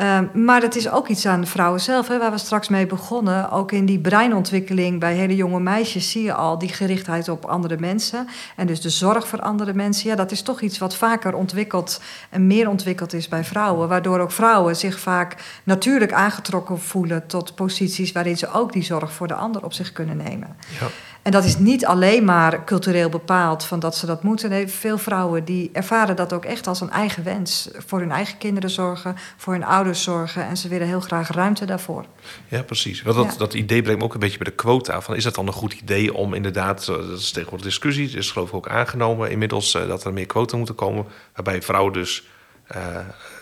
[0.00, 2.86] Ehm, maar het is ook iets aan de vrouwen zelf, hè, waar we straks mee
[2.86, 3.50] begonnen.
[3.50, 7.76] Ook in die breinontwikkeling bij hele jonge meisjes zie je al die gerichtheid op andere
[7.78, 8.28] mensen.
[8.56, 10.08] En dus de zorg voor andere mensen.
[10.08, 13.88] Ja, dat is toch iets wat vaker ontwikkeld en meer ontwikkeld is bij vrouwen.
[13.88, 19.12] Waardoor ook vrouwen zich vaak natuurlijk aangetrokken voelen tot posities waarin ze ook die zorg
[19.12, 20.56] voor de ander op zich kunnen nemen.
[20.80, 20.86] Ja.
[21.22, 24.50] En dat is niet alleen maar cultureel bepaald van dat ze dat moeten.
[24.50, 27.68] Nee, veel vrouwen die ervaren dat ook echt als een eigen wens.
[27.86, 30.46] Voor hun eigen kinderen zorgen, voor hun ouders zorgen.
[30.46, 32.04] En ze willen heel graag ruimte daarvoor.
[32.48, 33.02] Ja, precies.
[33.02, 33.38] Want dat, Ja.
[33.38, 35.00] dat idee brengt me ook een beetje bij de quota.
[35.00, 38.14] Van, is dat dan een goed idee om inderdaad, eh, dat is tegenwoordig discussie, het
[38.14, 41.04] is geloof ik ook aangenomen inmiddels eh, dat er meer quota moeten komen,
[41.34, 42.24] waarbij vrouwen dus
[42.66, 42.80] eh,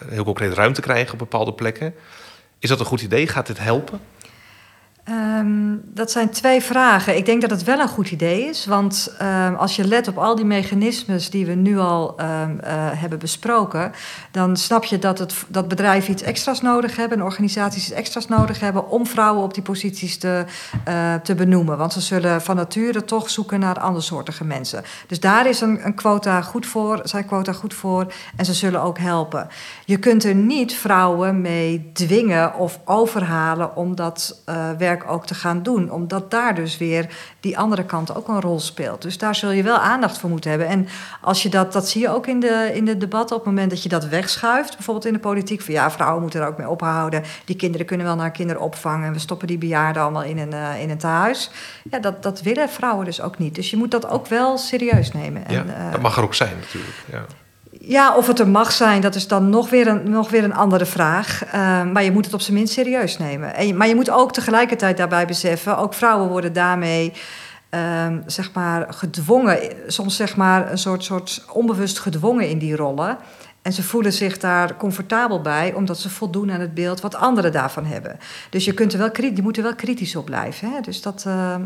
[0.09, 1.95] heel concreet ruimte krijgen op bepaalde plekken.
[2.59, 3.27] Is dat een goed idee?
[3.27, 4.01] Gaat dit helpen?
[5.09, 7.16] Ehm, dat zijn twee vragen.
[7.16, 8.66] Ik denk dat het wel een goed idee is.
[8.66, 12.73] Want ehm, als je let op al die mechanismes die we nu al ehm, eh,
[12.75, 13.92] hebben besproken,
[14.31, 18.29] dan snap je dat, het, dat bedrijven iets extra's nodig hebben en organisaties iets extra's
[18.29, 20.44] nodig hebben om vrouwen op die posities te,
[20.85, 21.79] eh, te benoemen.
[21.79, 24.85] Want ze zullen van nature toch zoeken naar andersoortige mensen.
[25.07, 28.83] Dus daar is een, een quota goed voor, zijn quota goed voor en ze zullen
[28.83, 29.49] ook helpen.
[29.85, 35.34] Je kunt er niet vrouwen mee dwingen of overhalen om dat eh, werk ook te
[35.34, 35.90] gaan doen.
[35.90, 37.08] Omdat daar dus weer
[37.40, 39.02] die andere kant ook een rol speelt.
[39.02, 40.68] Dus daar zul je wel aandacht voor moeten hebben.
[40.68, 40.88] En
[41.20, 43.37] als je dat, dat zie je ook in de, in de debatten.
[43.37, 45.61] Op het moment dat je dat wegschuift, bijvoorbeeld in de politiek.
[45.61, 47.24] Van ja, vrouwen moeten er ook mee ophouden.
[47.44, 49.04] Die kinderen kunnen wel naar kinderopvang.
[49.04, 51.50] En we stoppen die bejaarden allemaal in een, eh, in een tehuis.
[51.90, 53.54] Ja, dat, dat willen vrouwen dus ook niet.
[53.54, 55.46] Dus je moet dat ook wel serieus nemen.
[55.46, 56.94] En, ja, eh, dat mag er ook zijn natuurlijk.
[57.12, 57.24] Ja.
[57.88, 60.55] Ja, of het er mag zijn, dat is dan nog weer een, nog weer een
[60.55, 61.44] andere vraag.
[61.44, 63.55] Eh, maar je moet het op zijn minst serieus nemen.
[63.55, 65.79] En, maar je moet ook tegelijkertijd daarbij beseffen...
[65.79, 67.12] ook vrouwen worden daarmee
[67.68, 69.59] ehm, zeg maar gedwongen...
[69.87, 73.18] soms zeg maar een soort, soort onbewust gedwongen in die rollen...
[73.62, 77.53] En ze voelen zich daar comfortabel bij, omdat ze voldoen aan het beeld wat anderen
[77.53, 78.18] daarvan hebben.
[78.51, 80.72] Dus je, kunt er wel, je moet er wel kritisch op blijven.
[80.72, 80.81] Hè?
[80.81, 81.61] Dus dat, eh, eh,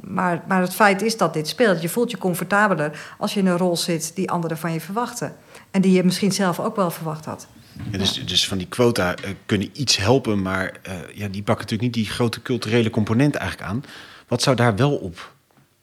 [0.00, 1.82] maar, maar het feit is dat dit speelt.
[1.82, 5.34] Je voelt je comfortabeler als je in een rol zit die anderen van je verwachten.
[5.72, 7.46] En die je misschien zelf ook wel verwacht had.
[7.90, 11.64] Ja, dus, dus van die quota eh, kunnen iets helpen, maar eh, ja, die pakken
[11.64, 13.84] natuurlijk niet die grote culturele component eigenlijk aan.
[14.28, 15.32] Wat zou daar wel op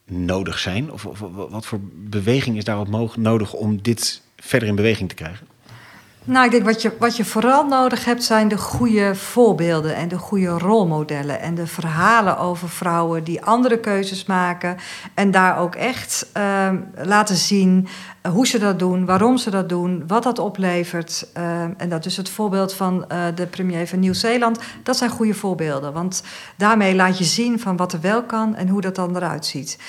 [0.06, 0.91] nodig zijn?
[0.91, 5.47] Of, of wat voor beweging is daarop nodig om dit verder in beweging te krijgen?
[6.23, 10.08] Nou, ik denk wat je, wat je vooral nodig hebt zijn de goede voorbeelden en
[10.08, 11.39] de goede rolmodellen.
[11.39, 14.78] En de verhalen over vrouwen die andere keuzes maken.
[15.13, 16.69] En daar ook echt uh,
[17.04, 17.88] laten zien
[18.27, 21.27] hoe ze dat doen, waarom ze dat doen, wat dat oplevert.
[21.38, 24.60] Uh, en dat is het voorbeeld van uh, de premier van Nieuw-Zeeland.
[24.84, 26.23] Dat zijn goede voorbeelden, want
[26.58, 29.79] daarmee laat je zien van wat er wel kan en hoe dat dan eruit ziet.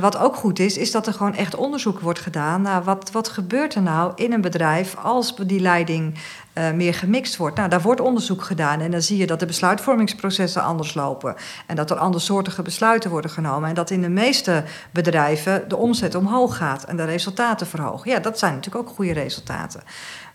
[0.00, 3.28] Wat ook goed is, is dat er gewoon echt onderzoek wordt gedaan naar wat, wat
[3.28, 6.18] gebeurt er nou in een bedrijf als die leiding
[6.60, 7.56] uh, meer gemixt wordt.
[7.56, 11.34] Nou, daar wordt onderzoek gedaan en dan zie je dat de besluitvormingsprocessen anders lopen
[11.66, 16.14] en dat er andersoortige besluiten worden genomen en dat in de meeste bedrijven de omzet
[16.14, 18.10] omhoog gaat en de resultaten verhogen.
[18.10, 19.82] Ja, dat zijn natuurlijk ook goede resultaten.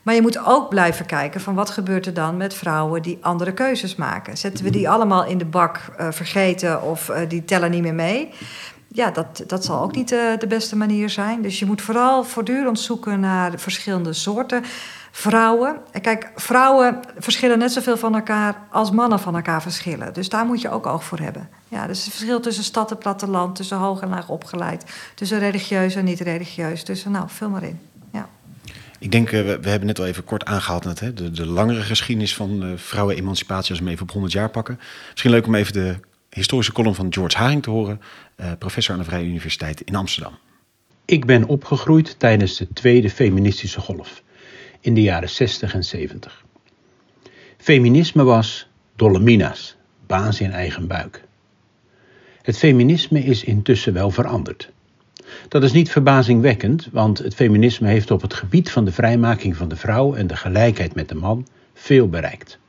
[0.01, 3.53] Maar je moet ook blijven kijken van wat gebeurt er dan met vrouwen die andere
[3.53, 4.38] keuzes maken.
[4.38, 7.93] Zetten we die allemaal in de bak uh, vergeten of uh, die tellen niet meer
[7.93, 8.33] mee?
[8.95, 11.41] ja, dat, dat zal ook niet de beste manier zijn.
[11.41, 14.63] Dus je moet vooral voortdurend zoeken naar verschillende soorten
[15.17, 15.78] vrouwen.
[16.01, 20.13] Kijk, vrouwen verschillen net zoveel van elkaar als mannen van elkaar verschillen.
[20.13, 21.49] Dus daar moet je ook oog voor hebben.
[21.67, 25.95] Ja, dus het verschil tussen stad en platteland, tussen hoog en laag opgeleid, tussen religieus
[25.95, 26.84] en niet religieus.
[26.84, 27.80] Tussen, nou, vul maar in.
[28.12, 28.30] Ja.
[28.99, 31.45] Ik denk, uh, we, we, hebben net al even kort aangehaald net, hè, de, de
[31.45, 34.80] langere geschiedenis van uh, vrouwenemancipatie, als we hem even op 100 jaar pakken.
[35.10, 35.95] Misschien leuk om even de
[36.30, 38.01] historische column van George Haring te horen,
[38.38, 40.38] uh, professor aan de Vrije Universiteit in Amsterdam.
[41.06, 44.23] Ik ben opgegroeid tijdens de tweede feministische golf
[44.85, 46.45] in de jaren 60 en 70.
[47.57, 49.75] Feminisme was Dolomina's,
[50.07, 51.23] baas in eigen buik.
[52.41, 54.71] Het feminisme is intussen wel veranderd.
[55.47, 59.67] Dat is niet verbazingwekkend, want het feminisme heeft op het gebied van de vrijmaking van
[59.67, 62.59] de vrouw en de gelijkheid met de man veel bereikt.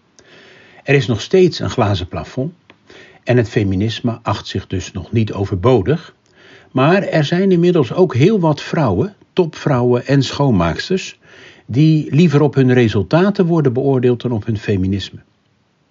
[0.83, 2.55] Er is nog steeds een glazen plafond
[3.25, 6.15] en het feminisme acht zich dus nog niet overbodig,
[6.71, 11.19] maar er zijn inmiddels ook heel wat vrouwen, topvrouwen en schoonmaaksters,
[11.67, 15.19] die liever op hun resultaten worden beoordeeld dan op hun feminisme.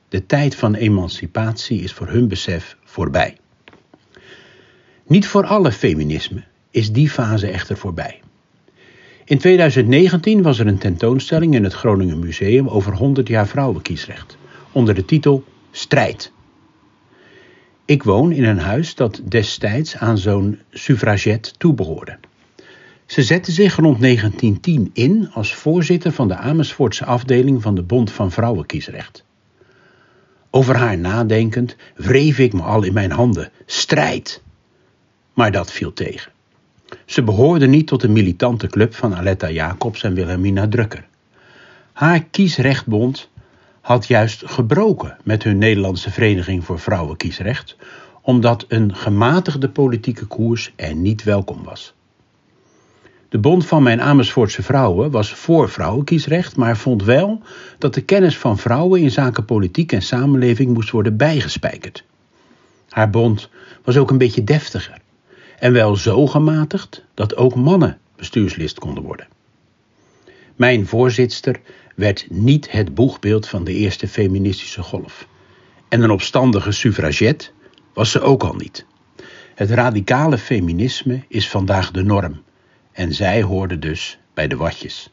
[0.10, 3.38] De tijd van emancipatie is voor hun besef voorbij.
[5.08, 8.20] Niet voor alle feminisme is die fase echter voorbij.
[9.26, 14.38] In 2019 was er een tentoonstelling in het Groningen Museum over 100 jaar vrouwenkiesrecht,
[14.72, 16.32] onder de titel Strijd.
[17.86, 22.18] Ik woon in een huis dat destijds aan zo'n suffraget toebehoorde.
[23.06, 28.12] Ze zette zich rond 1910 in als voorzitter van de Amersfoortse afdeling van de Bond
[28.12, 29.24] van Vrouwenkiesrecht.
[30.50, 34.44] Over haar nadenkend wreef ik me al in mijn handen: strijd!
[35.34, 36.32] Maar dat viel tegen.
[37.06, 41.08] Ze behoorde niet tot de militante club van Aletta Jacobs en Wilhelmina Drucker.
[41.94, 43.30] Haar kiesrechtbond
[43.82, 47.76] had juist gebroken met hun Nederlandse Vereniging voor Vrouwenkiesrecht,
[48.22, 51.95] omdat een gematigde politieke koers er niet welkom was.
[53.36, 57.42] De bond van mijn Amersfoortse vrouwen was voor vrouwenkiesrecht, maar vond wel
[57.78, 62.04] dat de kennis van vrouwen in zaken politiek en samenleving moest worden bijgespijkerd.
[62.90, 63.50] Haar bond
[63.84, 64.98] was ook een beetje deftiger
[65.60, 69.28] en wel zo gematigd dat ook mannen bestuurslid konden worden.
[70.56, 71.60] Mijn voorzitster
[71.96, 75.28] werd niet het boegbeeld van de eerste feministische golf.
[75.90, 77.54] En een opstandige suffraget
[77.94, 78.86] was ze ook al niet.
[79.56, 82.44] Het radicale feminisme is vandaag de norm
[82.96, 85.10] en zij hoorde dus bij de watjes.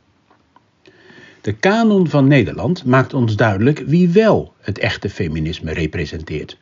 [1.40, 6.58] De kanon van Nederland maakt ons duidelijk wie wel het echte feminisme representeert.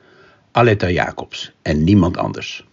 [0.51, 2.69] Aletta Jacobs en niemand anders.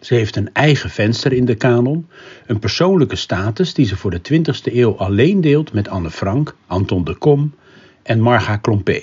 [0.00, 2.08] Ze heeft een eigen venster in de kanon,
[2.46, 7.04] een persoonlijke status die ze voor de 20e eeuw alleen deelt met Anne Frank, Anton
[7.04, 7.54] de Kom
[8.02, 9.02] en Marga Klompé.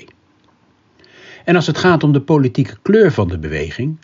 [1.45, 3.97] En als het gaat om de politieke kleur van de beweging,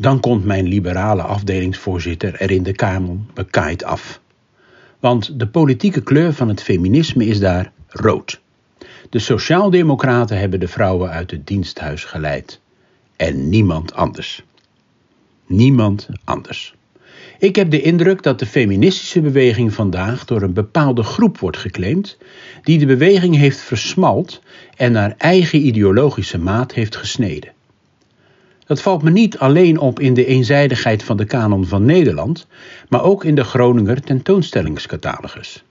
[0.00, 4.20] dan komt mijn liberale afdelingsvoorzitter er in de kanon bekaaid af.
[5.00, 8.40] Want de politieke kleur van het feminisme is daar rood.
[9.10, 12.60] De sociaaldemocraten hebben de vrouwen uit het diensthuis geleid.
[13.16, 14.44] En niemand anders.
[15.46, 16.74] Niemand anders.
[17.38, 22.18] Ik heb de indruk dat de feministische beweging vandaag door een bepaalde groep wordt geclaimd,
[22.62, 24.40] die de beweging heeft versmalt
[24.76, 27.52] en naar eigen ideologische maat heeft gesneden.
[28.70, 32.46] Dat valt me niet alleen op in de eenzijdigheid van de kanon van Nederland,
[32.88, 35.64] maar ook in de Groninger tentoonstellingscatalogus.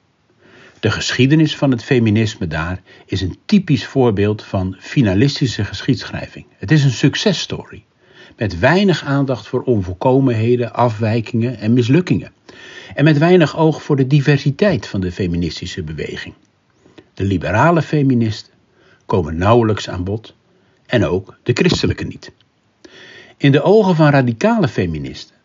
[0.80, 6.46] De geschiedenis van het feminisme daar is een typisch voorbeeld van finalistische geschiedschrijving.
[6.58, 7.84] Het is een successtory
[8.38, 12.32] met weinig aandacht voor onvolkomenheden, afwijkingen en mislukkingen.
[12.96, 16.34] En met weinig oog voor de diversiteit van de feministische beweging.
[17.14, 18.54] De liberale feministen
[19.06, 20.36] komen nauwelijks aan bod
[20.86, 22.32] en ook de christelijke niet.
[23.40, 25.36] In de ogen van radicale feministen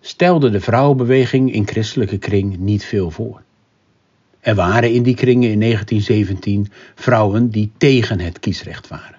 [0.00, 3.42] stelde de vrouwenbeweging in christelijke kring niet veel voor.
[4.40, 9.18] Er waren in die kringen in 1917 vrouwen die tegen het kiesrecht waren.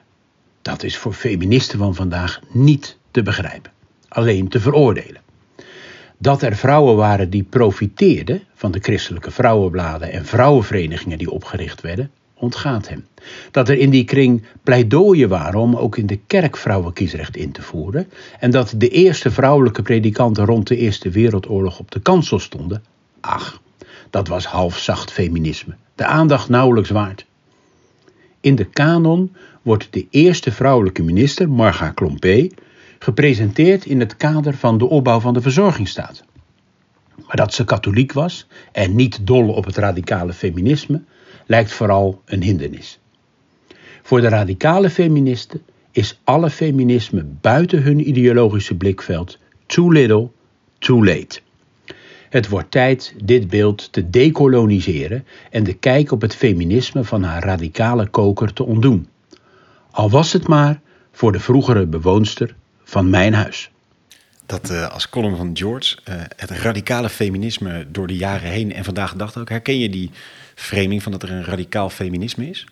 [0.62, 3.72] Dat is voor feministen van vandaag niet te begrijpen,
[4.08, 5.22] alleen te veroordelen.
[6.18, 12.12] Dat er vrouwen waren die profiteerden van de christelijke vrouwenbladen en vrouwenverenigingen die opgericht werden,
[12.46, 13.06] ontgaat hem.
[13.52, 17.62] Dat er in die kring pleidooien waren om ook in de kerk vrouwenkiesrecht in te
[17.62, 18.08] voeren
[18.40, 22.84] en dat de eerste vrouwelijke predikanten rond de Eerste Wereldoorlog op de kansel stonden,
[23.20, 23.62] ach,
[24.10, 27.26] dat was halfzacht feminisme, de aandacht nauwelijks waard.
[28.40, 32.48] In de kanon wordt de eerste vrouwelijke minister, Marga Klompé,
[33.00, 36.24] gepresenteerd in het kader van de opbouw van de verzorgingsstaat.
[37.26, 41.02] Maar dat ze katholiek was en niet dol op het radicale feminisme,
[41.46, 43.00] lijkt vooral een hindernis.
[44.02, 50.30] Voor de radicale feministen is alle feminisme buiten hun ideologische blikveld too little,
[50.78, 51.40] too late.
[52.30, 57.44] Het wordt tijd dit beeld te dekoloniseren en de kijk op het feminisme van haar
[57.44, 59.08] radicale koker te ontdoen.
[59.92, 60.82] Al was het maar
[61.12, 63.72] voor de vroegere bewoonster van mijn huis.
[64.46, 68.84] Dat uh, als column van George, uh, het radicale feminisme door de jaren heen en
[68.84, 69.50] vandaag de ook.
[69.50, 70.12] Herken je die
[70.56, 72.66] framing van dat er een radicaal feminisme is?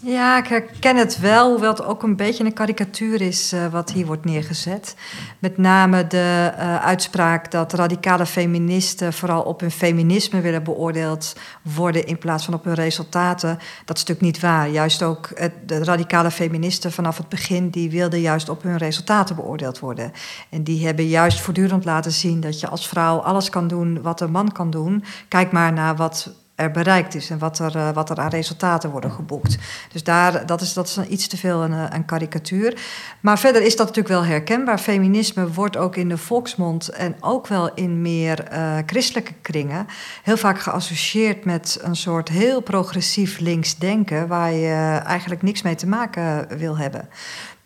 [0.00, 3.92] Ja, ik herken het wel, hoewel het ook een beetje een karikatuur is uh, wat
[3.92, 4.96] hier wordt neergezet.
[5.38, 12.06] Met name de uh, uitspraak dat radicale feministen vooral op hun feminisme willen beoordeeld worden
[12.06, 13.58] in plaats van op hun resultaten.
[13.84, 14.68] Dat is natuurlijk niet waar.
[14.68, 19.36] Juist ook het, de radicale feministen vanaf het begin, die wilden juist op hun resultaten
[19.36, 20.12] beoordeeld worden.
[20.50, 24.20] En die hebben juist voortdurend laten zien dat je als vrouw alles kan doen wat
[24.20, 25.04] een man kan doen.
[25.28, 28.90] Kijk maar naar wat er bereikt is en wat er, uh, wat er aan resultaten
[28.90, 29.58] worden geboekt.
[29.92, 32.80] Dus daar, dat is, dat is iets te veel een, eh, een karikatuur.
[33.20, 34.78] Maar verder is dat natuurlijk wel herkenbaar.
[34.78, 39.86] Feminisme wordt ook in de volksmond en ook wel in meer uh, christelijke kringen
[40.22, 45.74] heel vaak geassocieerd met een soort heel progressief links denken waar je eigenlijk niks mee
[45.74, 47.08] te maken wil hebben.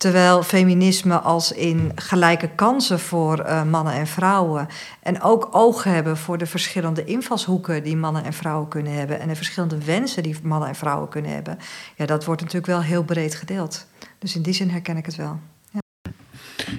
[0.00, 4.68] Terwijl feminisme als in gelijke kansen voor uh, mannen en vrouwen.
[5.02, 9.20] En ook oog hebben voor de verschillende invalshoeken die mannen en vrouwen kunnen hebben.
[9.20, 11.58] En de verschillende wensen die mannen en vrouwen kunnen hebben.
[11.96, 13.86] Ja, dat wordt natuurlijk wel heel breed gedeeld.
[14.18, 15.40] Dus in die zin herken ik het wel.
[15.70, 15.80] Ja.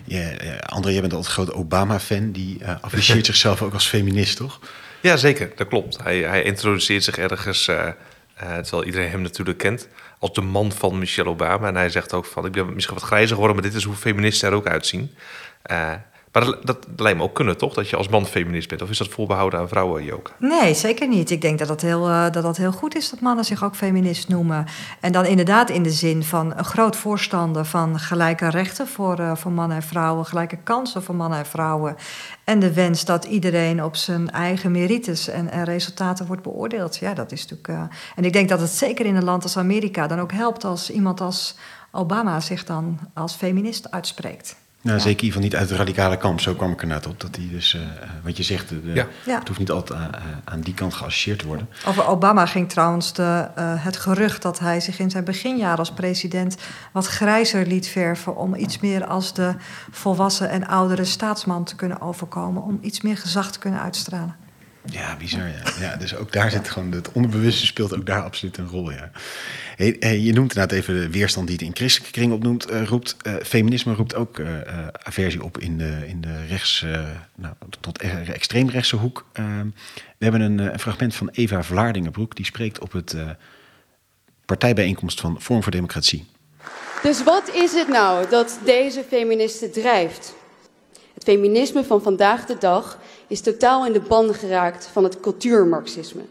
[0.06, 2.32] Ja, André, jij bent altijd een groot Obama-fan.
[2.32, 4.60] Die uh, afficheert zichzelf ook als feminist, toch?
[5.02, 5.52] Ja, zeker.
[5.56, 6.04] Dat klopt.
[6.04, 7.88] Hij, hij introduceert zich ergens, uh,
[8.36, 9.88] terwijl iedereen hem natuurlijk kent
[10.22, 11.68] als de man van Michelle Obama.
[11.68, 13.96] En hij zegt ook van, ik ben misschien wat grijzer geworden, maar dit is hoe
[13.96, 15.16] feministen er ook uitzien.
[15.72, 15.94] Uh,
[16.32, 17.74] maar dat, lijkt me ook kunnen, toch?
[17.74, 18.82] Dat je als man feminist bent.
[18.82, 20.32] Of is dat voorbehouden aan vrouwen, Joka?
[20.40, 21.30] Nee, zeker niet.
[21.30, 23.76] Ik denk dat dat, heel, uh, dat dat heel goed is dat mannen zich ook
[23.76, 24.66] feminist noemen.
[25.00, 29.36] En dan inderdaad in de zin van een groot voorstander van gelijke rechten voor, uh,
[29.36, 31.96] voor mannen en vrouwen, gelijke kansen voor mannen en vrouwen.
[32.44, 36.98] En de wens dat iedereen op zijn eigen merites en, en resultaten wordt beoordeeld.
[36.98, 37.68] Ja, dat is natuurlijk.
[37.68, 40.64] Uh, en ik denk dat het zeker in een land als Amerika dan ook helpt
[40.64, 41.56] als iemand als
[41.92, 44.56] Obama zich dan als feminist uitspreekt.
[44.82, 45.04] Nou, ja.
[45.04, 46.40] zeker van niet uit de radicale kamp.
[46.40, 47.20] Zo kwam ik er net op.
[47.20, 47.82] Dat hij dus, uh,
[48.24, 49.08] wat je zegt, de, ja.
[49.26, 50.12] het hoeft niet altijd aan,
[50.44, 51.70] aan die kant geassocieerd te worden.
[51.86, 55.92] Over Obama ging trouwens de, uh, het gerucht dat hij zich in zijn beginjaren als
[55.92, 56.58] president
[56.92, 58.36] wat grijzer liet verven.
[58.36, 59.56] om iets meer als de
[59.92, 62.64] volwassen en oudere staatsman te kunnen overkomen.
[62.64, 64.36] Om iets meer gezag te kunnen uitstralen.
[64.86, 65.48] Ja, bizar.
[65.80, 65.96] Ja.
[65.96, 68.92] dus ook daar zit gewoon het onderbewuste speelt ook daar absoluut een rol.
[68.92, 69.12] Ja.
[70.02, 73.16] Je noemt inderdaad even de weerstand die het in christelijke kring opnoemt, uh, roept.
[73.24, 74.48] Uh, feminisme roept ook uh,
[74.92, 76.86] aversie op in de, in de rechts,
[77.36, 79.26] nou, tot extreemrechtse hoek.
[79.34, 79.72] we
[80.20, 83.16] hebben een, fragment van Eva Vlaardingenbroek, die spreekt op het
[84.46, 86.26] partijbijeenkomst van Vorm voor Democratie.
[87.04, 90.36] Dus wat is het nou dat deze feministen drijft?
[91.14, 92.98] Het feminisme van vandaag de dag
[93.32, 96.22] is totaal in de ban geraakt van het cultuurmarxisme.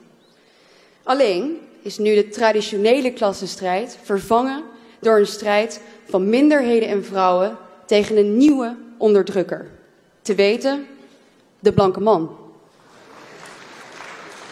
[1.02, 4.62] Alleen is nu de traditionele klassenstrijd vervangen
[4.98, 9.70] door een strijd van minderheden en vrouwen tegen een nieuwe onderdrukker.
[10.22, 10.86] Te weten,
[11.60, 12.36] de blanke man.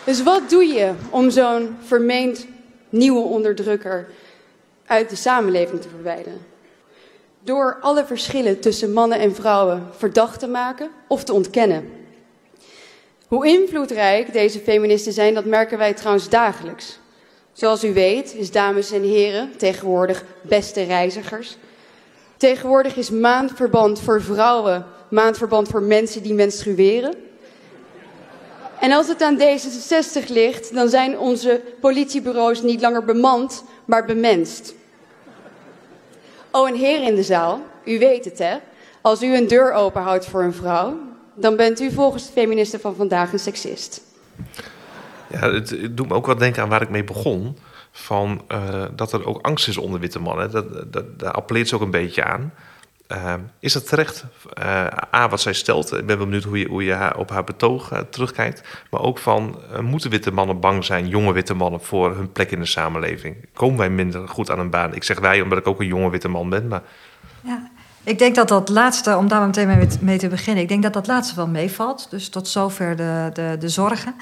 [0.04, 2.46] Dus wat doe je om zo'n vermeend
[2.88, 4.08] nieuwe onderdrukker
[4.86, 6.40] uit de samenleving te verwijderen?
[7.40, 11.97] Door alle verschillen tussen mannen en vrouwen verdacht te maken of te ontkennen.
[13.28, 16.98] Hoe invloedrijk deze feministen zijn, dat merken wij trouwens dagelijks.
[17.52, 21.56] Zoals u weet is, dames en heren, tegenwoordig beste reizigers.
[22.36, 27.14] Tegenwoordig is maandverband voor vrouwen maandverband voor mensen die menstrueren.
[28.80, 34.74] En als het aan D66 ligt, dan zijn onze politiebureaus niet langer bemand, maar bemenst.
[36.50, 38.56] Oh, en heren in de zaal, u weet het hè.
[39.00, 40.96] Als u een deur openhoudt voor een vrouw,
[41.40, 44.02] dan bent u volgens de feministen van vandaag een seksist.
[45.30, 47.58] Ja, het, het doet me ook wat denken aan waar ik mee begon.
[47.90, 50.50] Van, uh, dat er ook angst is onder witte mannen.
[50.50, 52.52] Dat, dat, daar appelleert ze ook een beetje aan.
[53.12, 54.24] Uh, is dat terecht?
[54.58, 55.92] Uh, A, wat zij stelt.
[55.92, 58.62] Ik ben wel benieuwd hoe je, hoe je haar, op haar betoog terugkijkt.
[58.90, 62.60] Maar ook van, moeten witte mannen bang zijn, jonge witte mannen, voor hun plek in
[62.60, 63.36] de samenleving?
[63.52, 64.94] Komen wij minder goed aan een baan?
[64.94, 66.68] Ik zeg wij, omdat ik ook een jonge witte man ben.
[66.68, 66.82] Maar...
[67.42, 67.70] Ja,
[68.08, 71.06] ik denk dat dat laatste, om daar meteen mee, te beginnen, ik denk dat dat
[71.06, 72.06] laatste wel meevalt.
[72.10, 74.14] Dus tot zover de, de, de zorgen.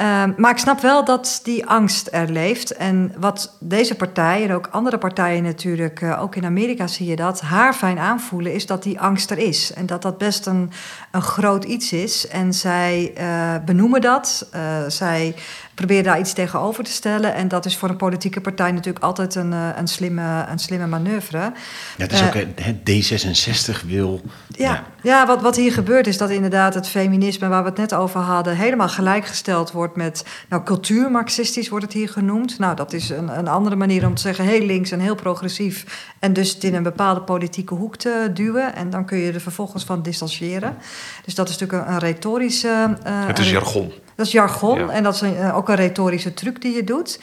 [0.00, 2.72] Uh, maar ik snap wel dat die angst er leeft.
[2.72, 7.16] En wat deze partij en ook andere partijen natuurlijk, uh, ook in Amerika zie je
[7.16, 9.72] dat, haar fijn aanvoelen, is dat die angst er is.
[9.72, 10.70] En dat dat best een,
[11.10, 12.28] een groot iets is.
[12.28, 14.48] En zij uh, benoemen dat.
[14.86, 15.34] zij
[15.74, 17.34] probeer daar iets tegenover te stellen.
[17.34, 20.86] En dat is voor een politieke partij natuurlijk altijd een, eh, een, slimme, een slimme
[20.86, 21.38] manoeuvre.
[21.38, 21.52] Ja,
[21.96, 24.20] het is ook, het D66 wil...
[24.48, 24.84] Ja, ja.
[25.02, 27.48] ja wat, wat hier gebeurt is dat inderdaad het feminisme...
[27.48, 30.24] waar we het net over hadden, helemaal gelijkgesteld wordt met...
[30.48, 32.58] nou, cultuurmarxistisch wordt het hier genoemd.
[32.58, 34.44] Nou, dat is een, een andere manier om te zeggen...
[34.44, 36.10] heel links en heel progressief...
[36.18, 38.74] en dus het in een bepaalde politieke hoek te duwen.
[38.74, 40.76] En dan kun je er vervolgens van distancieren.
[41.24, 42.96] Dus dat is natuurlijk een, een retorische...
[43.06, 43.92] Uh, het is jargon.
[44.22, 47.18] Dat is jargon en dat is een, ook een retorische truc die je doet.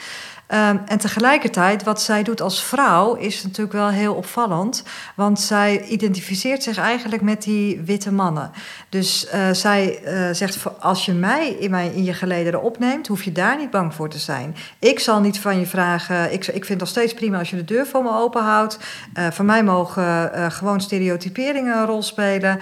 [0.52, 4.82] Um, en tegelijkertijd, wat zij doet als vrouw, is natuurlijk wel heel opvallend.
[5.14, 8.50] Want zij identificeert zich eigenlijk met die witte mannen.
[8.88, 13.22] Dus uh, zij uh, zegt: Als je mij in, mijn, in je gelederen opneemt, hoef
[13.22, 14.56] je daar niet bang voor te zijn.
[14.78, 16.32] Ik zal niet van je vragen.
[16.32, 18.78] Ik, ik vind het nog steeds prima als je de deur voor me openhoudt.
[19.18, 22.60] Uh, van mij mogen gewoon stereotyperingen een rol spelen.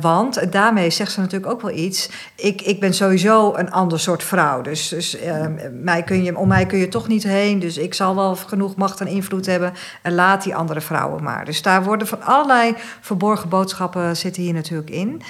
[0.00, 2.10] want daarmee zegt ze natuurlijk ook wel iets.
[2.34, 4.62] Ik, ik ben sowieso een ander soort vrouw.
[4.62, 5.52] Dus, dus ehm,
[5.82, 7.58] mij kun je, om mij kun je toch niet niet heen.
[7.58, 9.72] Dus ik zal wel genoeg macht en invloed hebben.
[10.02, 11.44] En laat die andere vrouwen maar.
[11.44, 15.22] Dus daar worden van allerlei verborgen boodschappen zitten hier natuurlijk in.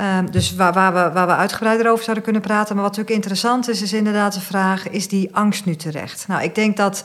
[0.00, 2.74] Um, dus waar, waar, we, waar we uitgebreider over zouden kunnen praten.
[2.74, 6.24] Maar wat natuurlijk interessant is, is inderdaad de vraag: is die angst nu terecht?
[6.28, 7.04] Nou, ik denk dat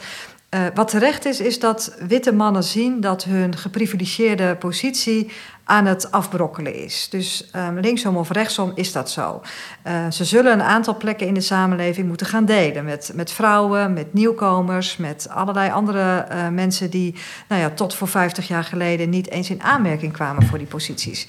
[0.54, 5.32] uh, wat terecht is, is dat witte mannen zien dat hun geprivilegeerde positie
[5.66, 7.08] aan het afbrokkelen is.
[7.10, 9.42] Dus um, linksom of rechtsom is dat zo.
[9.88, 13.94] Uh, ze zullen een aantal plekken in de samenleving moeten gaan delen met, met vrouwen,
[13.94, 17.16] met nieuwkomers, met allerlei andere uh, mensen die
[17.48, 21.28] nou ja, tot voor 50 jaar geleden niet eens in aanmerking kwamen voor die posities.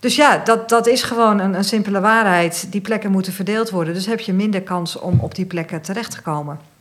[0.00, 2.66] Dus ja, dat, dat is gewoon een, een simpele waarheid.
[2.70, 3.94] Die plekken moeten verdeeld worden.
[3.94, 6.77] Dus heb je minder kans om op die plekken terecht te komen.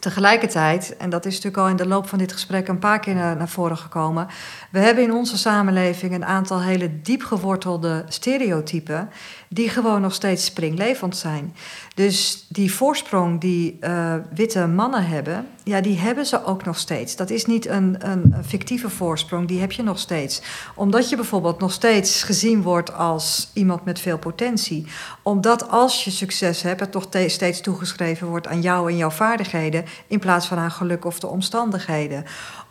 [0.00, 3.14] Tegelijkertijd, en dat is natuurlijk al in de loop van dit gesprek een paar keer
[3.14, 4.26] naar, voren gekomen,
[4.70, 9.10] we hebben in onze samenleving een aantal hele diep gewortelde stereotypen
[9.52, 11.54] die gewoon nog steeds springlevend zijn.
[11.94, 17.16] Dus die voorsprong die uh, witte mannen hebben, ja, die hebben ze ook nog steeds.
[17.16, 20.42] Dat is niet een, een, fictieve voorsprong, die heb je nog steeds.
[20.74, 24.86] Omdat je bijvoorbeeld nog steeds gezien wordt als iemand met veel potentie.
[25.22, 29.84] Omdat als je succes hebt, het toch steeds toegeschreven wordt aan jou en jouw vaardigheden,
[30.06, 32.24] in plaats van aan geluk of de omstandigheden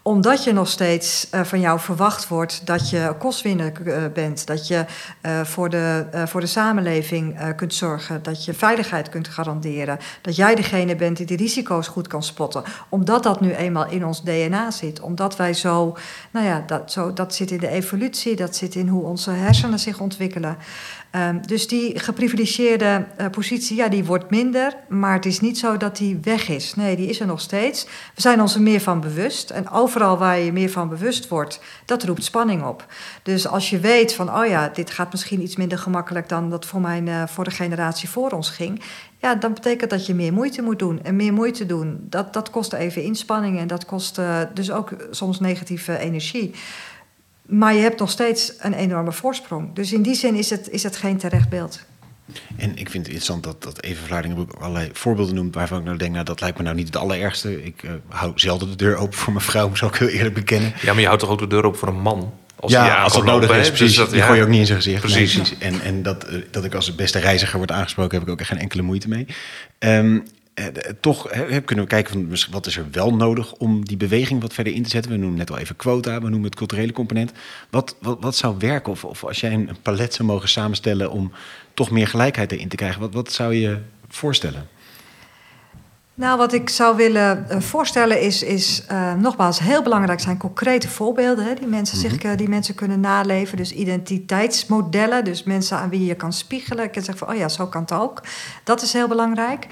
[0.09, 4.67] omdat je nog steeds uh, van jou verwacht wordt dat je kostwinner uh, bent, dat
[4.67, 4.85] je
[5.21, 10.55] uh, voor, de, voor de samenleving kunt zorgen, dat je veiligheid kunt garanderen, dat jij
[10.55, 14.71] degene bent die de risico's goed kan spotten, omdat dat nu eenmaal in ons DNA
[14.71, 15.97] zit, omdat wij zo,
[16.31, 19.79] nou ja, dat, zo, dat zit in de evolutie, dat zit in hoe onze hersenen
[19.79, 20.57] zich ontwikkelen.
[21.15, 24.75] Um, dus die geprivilegeerde uh, positie, ja, die wordt minder.
[24.87, 26.75] Maar het is niet zo dat die weg is.
[26.75, 27.85] Nee, die is er nog steeds.
[28.15, 29.49] We zijn ons er meer van bewust.
[29.49, 32.85] En overal waar je meer van bewust wordt, dat roept spanning op.
[33.23, 36.65] Dus als je weet van, oh ja, dit gaat misschien iets minder gemakkelijk dan dat
[36.65, 38.81] voor, mijn, uh, voor de generatie voor ons ging.
[39.21, 41.03] Ja, dan betekent dat je meer moeite moet doen.
[41.03, 44.89] En meer moeite doen, dat, dat kost even inspanning en dat kost uh, dus ook
[45.11, 46.53] soms negatieve energie.
[47.49, 49.75] Maar je hebt nog steeds een enorme voorsprong.
[49.75, 51.85] Dus in die zin is het, is het geen terecht beeld.
[52.57, 55.55] En ik vind het interessant dat, dat Eva Vlaarding ook allerlei voorbeelden noemt...
[55.55, 57.63] waarvan ik nou denk, nou, dat lijkt me nou niet het allerergste.
[57.63, 60.73] Ik uh, hou zelden de deur open voor mijn vrouw, zou ik heel eerlijk bekennen.
[60.81, 62.33] Ja, maar je houdt toch ook de deur open voor een man?
[62.55, 63.87] Als ja, als dat nodig is, precies.
[63.87, 65.01] Dus dat, die gooi je ook niet in zijn gezicht.
[65.01, 65.35] Precies.
[65.35, 65.59] Nee, precies.
[65.59, 68.17] En, en dat, uh, dat ik als beste reiziger word aangesproken...
[68.17, 69.25] heb ik ook echt geen enkele moeite mee.
[69.79, 70.23] Um,
[70.65, 71.29] eh, toch
[71.65, 74.83] kunnen we kijken van wat is er wel nodig om die beweging wat verder in
[74.83, 75.11] te zetten.
[75.11, 77.31] We noemen net al even quota, we noemen het culturele component.
[77.69, 78.91] Wat, wat, wat zou werken?
[78.91, 81.31] Of, of als jij een palet zou mogen samenstellen om
[81.73, 84.67] toch meer gelijkheid erin te krijgen, wat, wat zou je voorstellen?
[86.19, 90.89] Nou, wat ik zou willen uh, voorstellen is, is uh, nogmaals, heel belangrijk zijn concrete
[90.89, 92.11] voorbeelden hè, die, mensen mm -hmm.
[92.11, 93.57] zich, uh, die mensen kunnen naleven.
[93.57, 96.83] Dus identiteitsmodellen, dus mensen aan wie je kan spiegelen.
[96.83, 98.23] Ik kan zeggen van, oh ja, zo kan het ook.
[98.63, 99.67] Dat is heel belangrijk.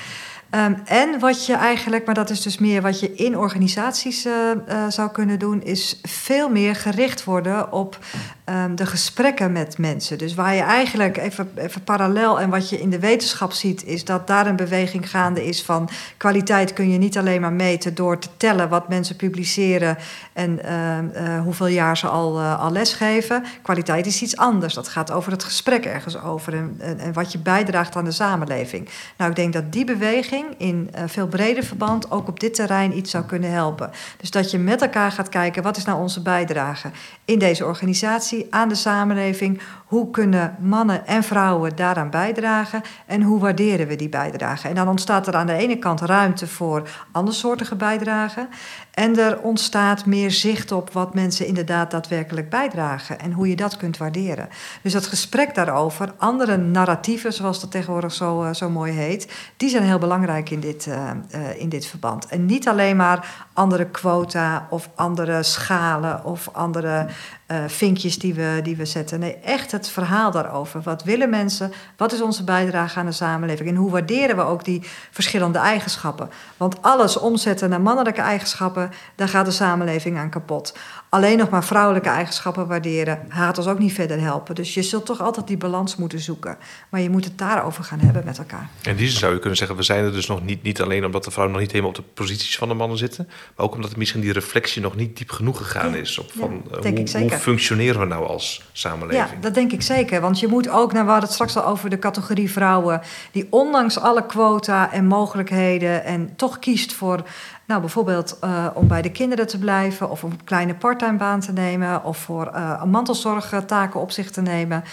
[0.49, 4.51] Ehm, en wat je eigenlijk, maar dat is dus meer wat je in organisaties eh,
[4.51, 4.57] eh,
[4.89, 7.99] zou kunnen doen, is veel meer gericht worden op
[8.43, 10.17] ehm, de gesprekken met mensen.
[10.17, 14.05] Dus waar je eigenlijk even, even parallel en wat je in de wetenschap ziet, is
[14.05, 18.19] dat daar een beweging gaande is van kwaliteit kun je niet alleen maar meten door
[18.19, 19.97] te tellen wat mensen publiceren
[20.33, 23.43] en ehm, eh, hoeveel jaar ze al, al lesgeven.
[23.61, 24.73] Kwaliteit is iets anders.
[24.73, 28.11] Dat gaat over het gesprek ergens over en, en, en wat je bijdraagt aan de
[28.11, 28.89] samenleving.
[29.17, 32.97] Nou, ik denk dat die beweging in uh, veel breder verband ook op dit terrein
[32.97, 33.91] iets zou kunnen helpen.
[34.17, 36.91] Dus dat je met elkaar gaat kijken wat is nou onze bijdrage
[37.25, 39.61] in deze organisatie aan de samenleving.
[39.85, 44.67] Hoe kunnen mannen en vrouwen daaraan bijdragen en hoe waarderen we die bijdrage?
[44.67, 48.47] En dan ontstaat er aan de ene kant ruimte voor andersoortige bijdragen.
[48.93, 53.77] En er ontstaat meer zicht op wat mensen inderdaad daadwerkelijk bijdragen en hoe je dat
[53.77, 54.49] kunt waarderen.
[54.81, 59.69] Dus dat gesprek daarover, andere narratieven, zoals dat tegenwoordig zo, uh, zo mooi heet, die
[59.69, 62.25] zijn heel belangrijk in dit, uh, uh, in dit verband.
[62.25, 67.07] En niet alleen maar andere quota of andere schalen of andere
[67.47, 69.19] uh, vinkjes die we, die we zetten.
[69.19, 70.81] Nee, echt het verhaal daarover.
[70.81, 71.73] Wat willen mensen?
[71.97, 73.69] Wat is onze bijdrage aan de samenleving?
[73.69, 74.81] En hoe waarderen we ook die
[75.11, 76.29] verschillende eigenschappen?
[76.57, 80.77] Want alles omzetten naar mannelijke eigenschappen, daar gaat de samenleving aan kapot.
[81.09, 84.55] Alleen nog maar vrouwelijke eigenschappen waarderen gaat ons ook niet verder helpen.
[84.55, 86.57] Dus je zult toch altijd die balans moeten zoeken.
[86.89, 88.69] Maar je moet het daarover gaan hebben met elkaar.
[88.83, 91.23] En die zou je kunnen zeggen, we zijn er dus nog niet, niet alleen omdat
[91.23, 93.95] de vrouwen nog niet helemaal op de posities van de mannen zitten, maar ook omdat
[93.95, 97.19] misschien die reflectie nog niet diep genoeg gegaan ja, is op van ja, uh, hoe,
[97.19, 99.29] hoe, functioneren we nou als samenleving.
[99.29, 100.21] Ja, dat denk ik zeker.
[100.21, 103.47] Want je moet ook, nou, we hadden het straks al over de categorie vrouwen, die
[103.49, 107.23] ondanks alle quota en mogelijkheden en toch kiest voor
[107.67, 111.39] nou, bijvoorbeeld uh, om bij de kinderen te blijven, of om een kleine parttime baan
[111.39, 114.83] te nemen, of voor uh, mantelzorgtaken op zich te nemen.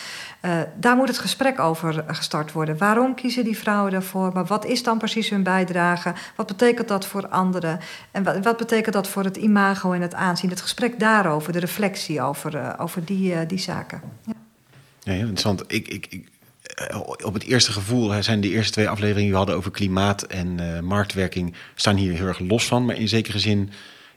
[0.43, 2.79] Uh, daar moet het gesprek over gestart worden.
[2.79, 4.33] Waarom kiezen die vrouwen daarvoor?
[4.33, 6.13] Maar wat is dan precies hun bijdrage?
[6.37, 7.81] Wat betekent dat voor anderen?
[8.11, 10.51] En wat, wat betekent dat voor het imago en het aanzien?
[10.51, 14.01] Het gesprek daarover, de reflectie over, over die, die zaken.
[14.23, 14.33] Ja.
[15.05, 15.65] Ja, interessant.
[15.67, 16.29] Ik, ik,
[17.25, 20.59] op het eerste gevoel zijn de eerste twee afleveringen die we hadden over klimaat en
[20.61, 22.85] uh, marktwerking staan hier heel erg los van.
[22.85, 23.71] Maar in zekere zin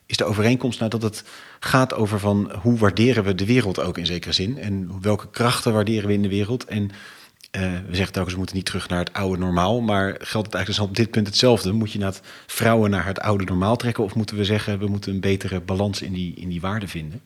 [0.05, 1.23] is de overeenkomst nou dat het
[1.59, 4.57] gaat over van hoe waarderen we de wereld ook in zekere zin.
[4.57, 6.65] En welke krachten waarderen we in de wereld.
[6.65, 6.91] En uh,
[7.61, 9.81] we zeggen telkens we moeten niet terug naar het oude normaal.
[9.81, 11.71] Maar geldt het eigenlijk dus op dit punt hetzelfde?
[11.71, 14.03] Moet je het vrouwen naar het oude normaal trekken?
[14.03, 17.21] Of moeten we zeggen we moeten een betere balans in die, in die waarde vinden?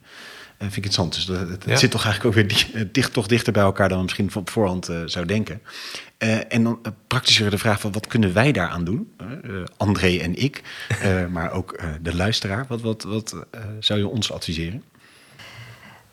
[0.62, 1.14] Uh, vind ik interessant.
[1.14, 1.76] Dus dat, het ja.
[1.76, 4.90] zit toch eigenlijk ook weer dicht, toch dichter bij elkaar dan we misschien op voorhand
[4.90, 5.62] uh, zou denken.
[6.20, 9.14] Uh, en dan praktischer de vraag van wat kunnen wij daaraan doen?
[9.78, 10.62] André en ik,
[11.32, 12.66] maar ook de luisteraar.
[12.68, 13.36] Wat, wat, wat
[13.80, 14.84] zou je ons adviseren?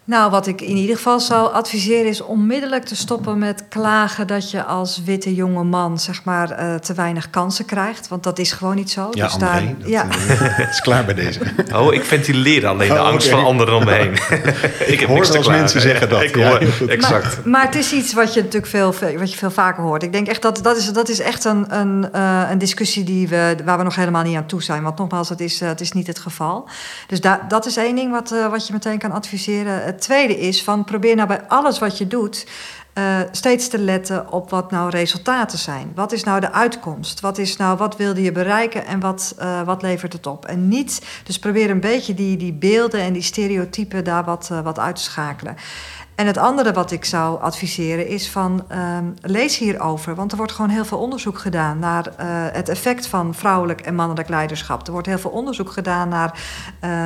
[0.09, 4.50] Nou, wat ik in ieder geval zou adviseren is onmiddellijk te stoppen met klagen dat
[4.50, 8.52] je als witte jonge man zeg maar uh, te weinig kansen krijgt, want dat is
[8.52, 9.09] gewoon niet zo.
[9.11, 10.06] Ja, dus André, daar, dat, ja.
[10.28, 11.40] Uh, is klaar bij deze.
[11.74, 13.38] Oh, ik ventileer alleen de oh, angst okay.
[13.38, 14.12] van anderen om me heen.
[14.94, 16.22] ik heb hoor als mensen zeggen dat.
[16.22, 17.36] Ik hoor, exact.
[17.36, 20.02] Maar, maar, het is iets wat je natuurlijk veel, wat je veel vaker hoort.
[20.02, 23.28] Ik denk echt dat dat is, dat is echt een, een, uh, een discussie die
[23.28, 24.82] we, waar we nog helemaal niet aan toe zijn.
[24.82, 26.68] Want nogmaals, het is, het is niet het geval.
[27.06, 29.96] Dus da, dat is één ding wat, wat je meteen kan adviseren.
[29.99, 32.46] Het tweede is van probeer nou bij alles wat je doet
[32.99, 35.92] uh, steeds te letten op wat nou resultaten zijn.
[35.94, 37.20] Wat is nou de uitkomst?
[37.20, 40.44] Wat, is nou, wat wilde je bereiken en wat, uh, wat levert het op?
[40.46, 44.61] En niet, dus probeer een beetje die, die beelden en die stereotypen daar wat, uh,
[44.61, 45.57] wat uit te schakelen.
[46.18, 50.14] En het andere wat ik zou adviseren is van um, lees hierover.
[50.14, 52.14] Want er wordt gewoon heel veel onderzoek gedaan naar uh,
[52.52, 54.86] het effect van vrouwelijk en mannelijk leiderschap.
[54.86, 56.40] Er wordt heel veel onderzoek gedaan naar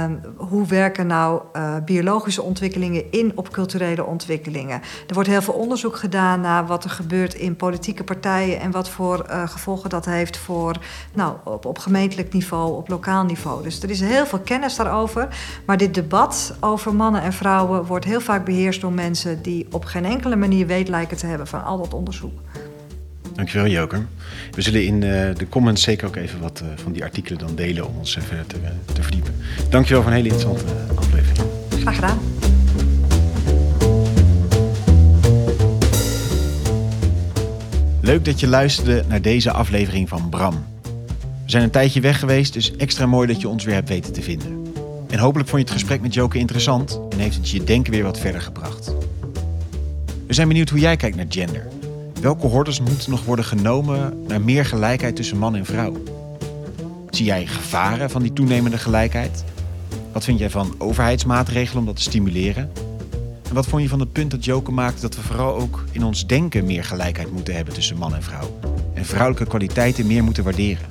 [0.04, 4.80] um, hoe werken nou uh, biologische ontwikkelingen in op culturele ontwikkelingen.
[5.06, 8.88] Er wordt heel veel onderzoek gedaan naar wat er gebeurt in politieke partijen en wat
[8.88, 10.76] voor uh, gevolgen dat heeft voor
[11.12, 13.62] nou, op, op gemeentelijk niveau, op lokaal niveau.
[13.62, 15.28] Dus er is heel veel kennis daarover.
[15.66, 19.00] Maar dit debat over mannen en vrouwen wordt heel vaak beheerst door mensen
[19.42, 22.40] die op geen enkele manier weet lijken te hebben van al dat onderzoek.
[23.34, 24.06] Dankjewel Joker.
[24.50, 27.54] We zullen in uh, de comments zeker ook even wat uh, van die artikelen dan
[27.54, 29.34] delen om ons verder te, uh, te verdiepen.
[29.70, 31.48] Dankjewel voor een hele interessante aflevering.
[31.80, 32.18] Graag gedaan.
[38.00, 40.64] Leuk dat je luisterde naar deze aflevering van Bram.
[41.22, 44.12] We zijn een tijdje weg geweest, dus extra mooi dat je ons weer hebt weten
[44.12, 44.61] te vinden.
[45.12, 48.02] En hopelijk vond je het gesprek met Joke interessant en heeft het je denken weer
[48.02, 48.94] wat verder gebracht.
[50.26, 51.68] We zijn benieuwd hoe jij kijkt naar gender.
[52.20, 56.02] Welke hordes moeten nog worden genomen naar meer gelijkheid tussen man en vrouw?
[57.10, 59.44] Zie jij gevaren van die toenemende gelijkheid?
[60.12, 62.70] Wat vind jij van overheidsmaatregelen om dat te stimuleren?
[63.48, 66.04] En wat vond je van het punt dat Joke maakt dat we vooral ook in
[66.04, 68.50] ons denken meer gelijkheid moeten hebben tussen man en vrouw?
[68.94, 70.86] en vrouwelijke kwaliteiten meer moeten waarderen.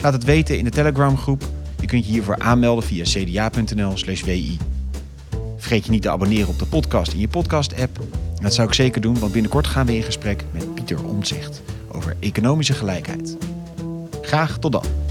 [0.00, 1.44] Laat het weten in de Telegram groep.
[1.80, 4.58] Je kunt je hiervoor aanmelden via cda.nl/wi.
[5.56, 8.00] Vergeet je niet te abonneren op de podcast in je podcast-app.
[8.42, 11.62] Dat zou ik zeker doen, want binnenkort gaan we in gesprek met Pieter Omtzigt
[11.92, 13.36] over economische gelijkheid.
[14.22, 15.07] Graag tot dan.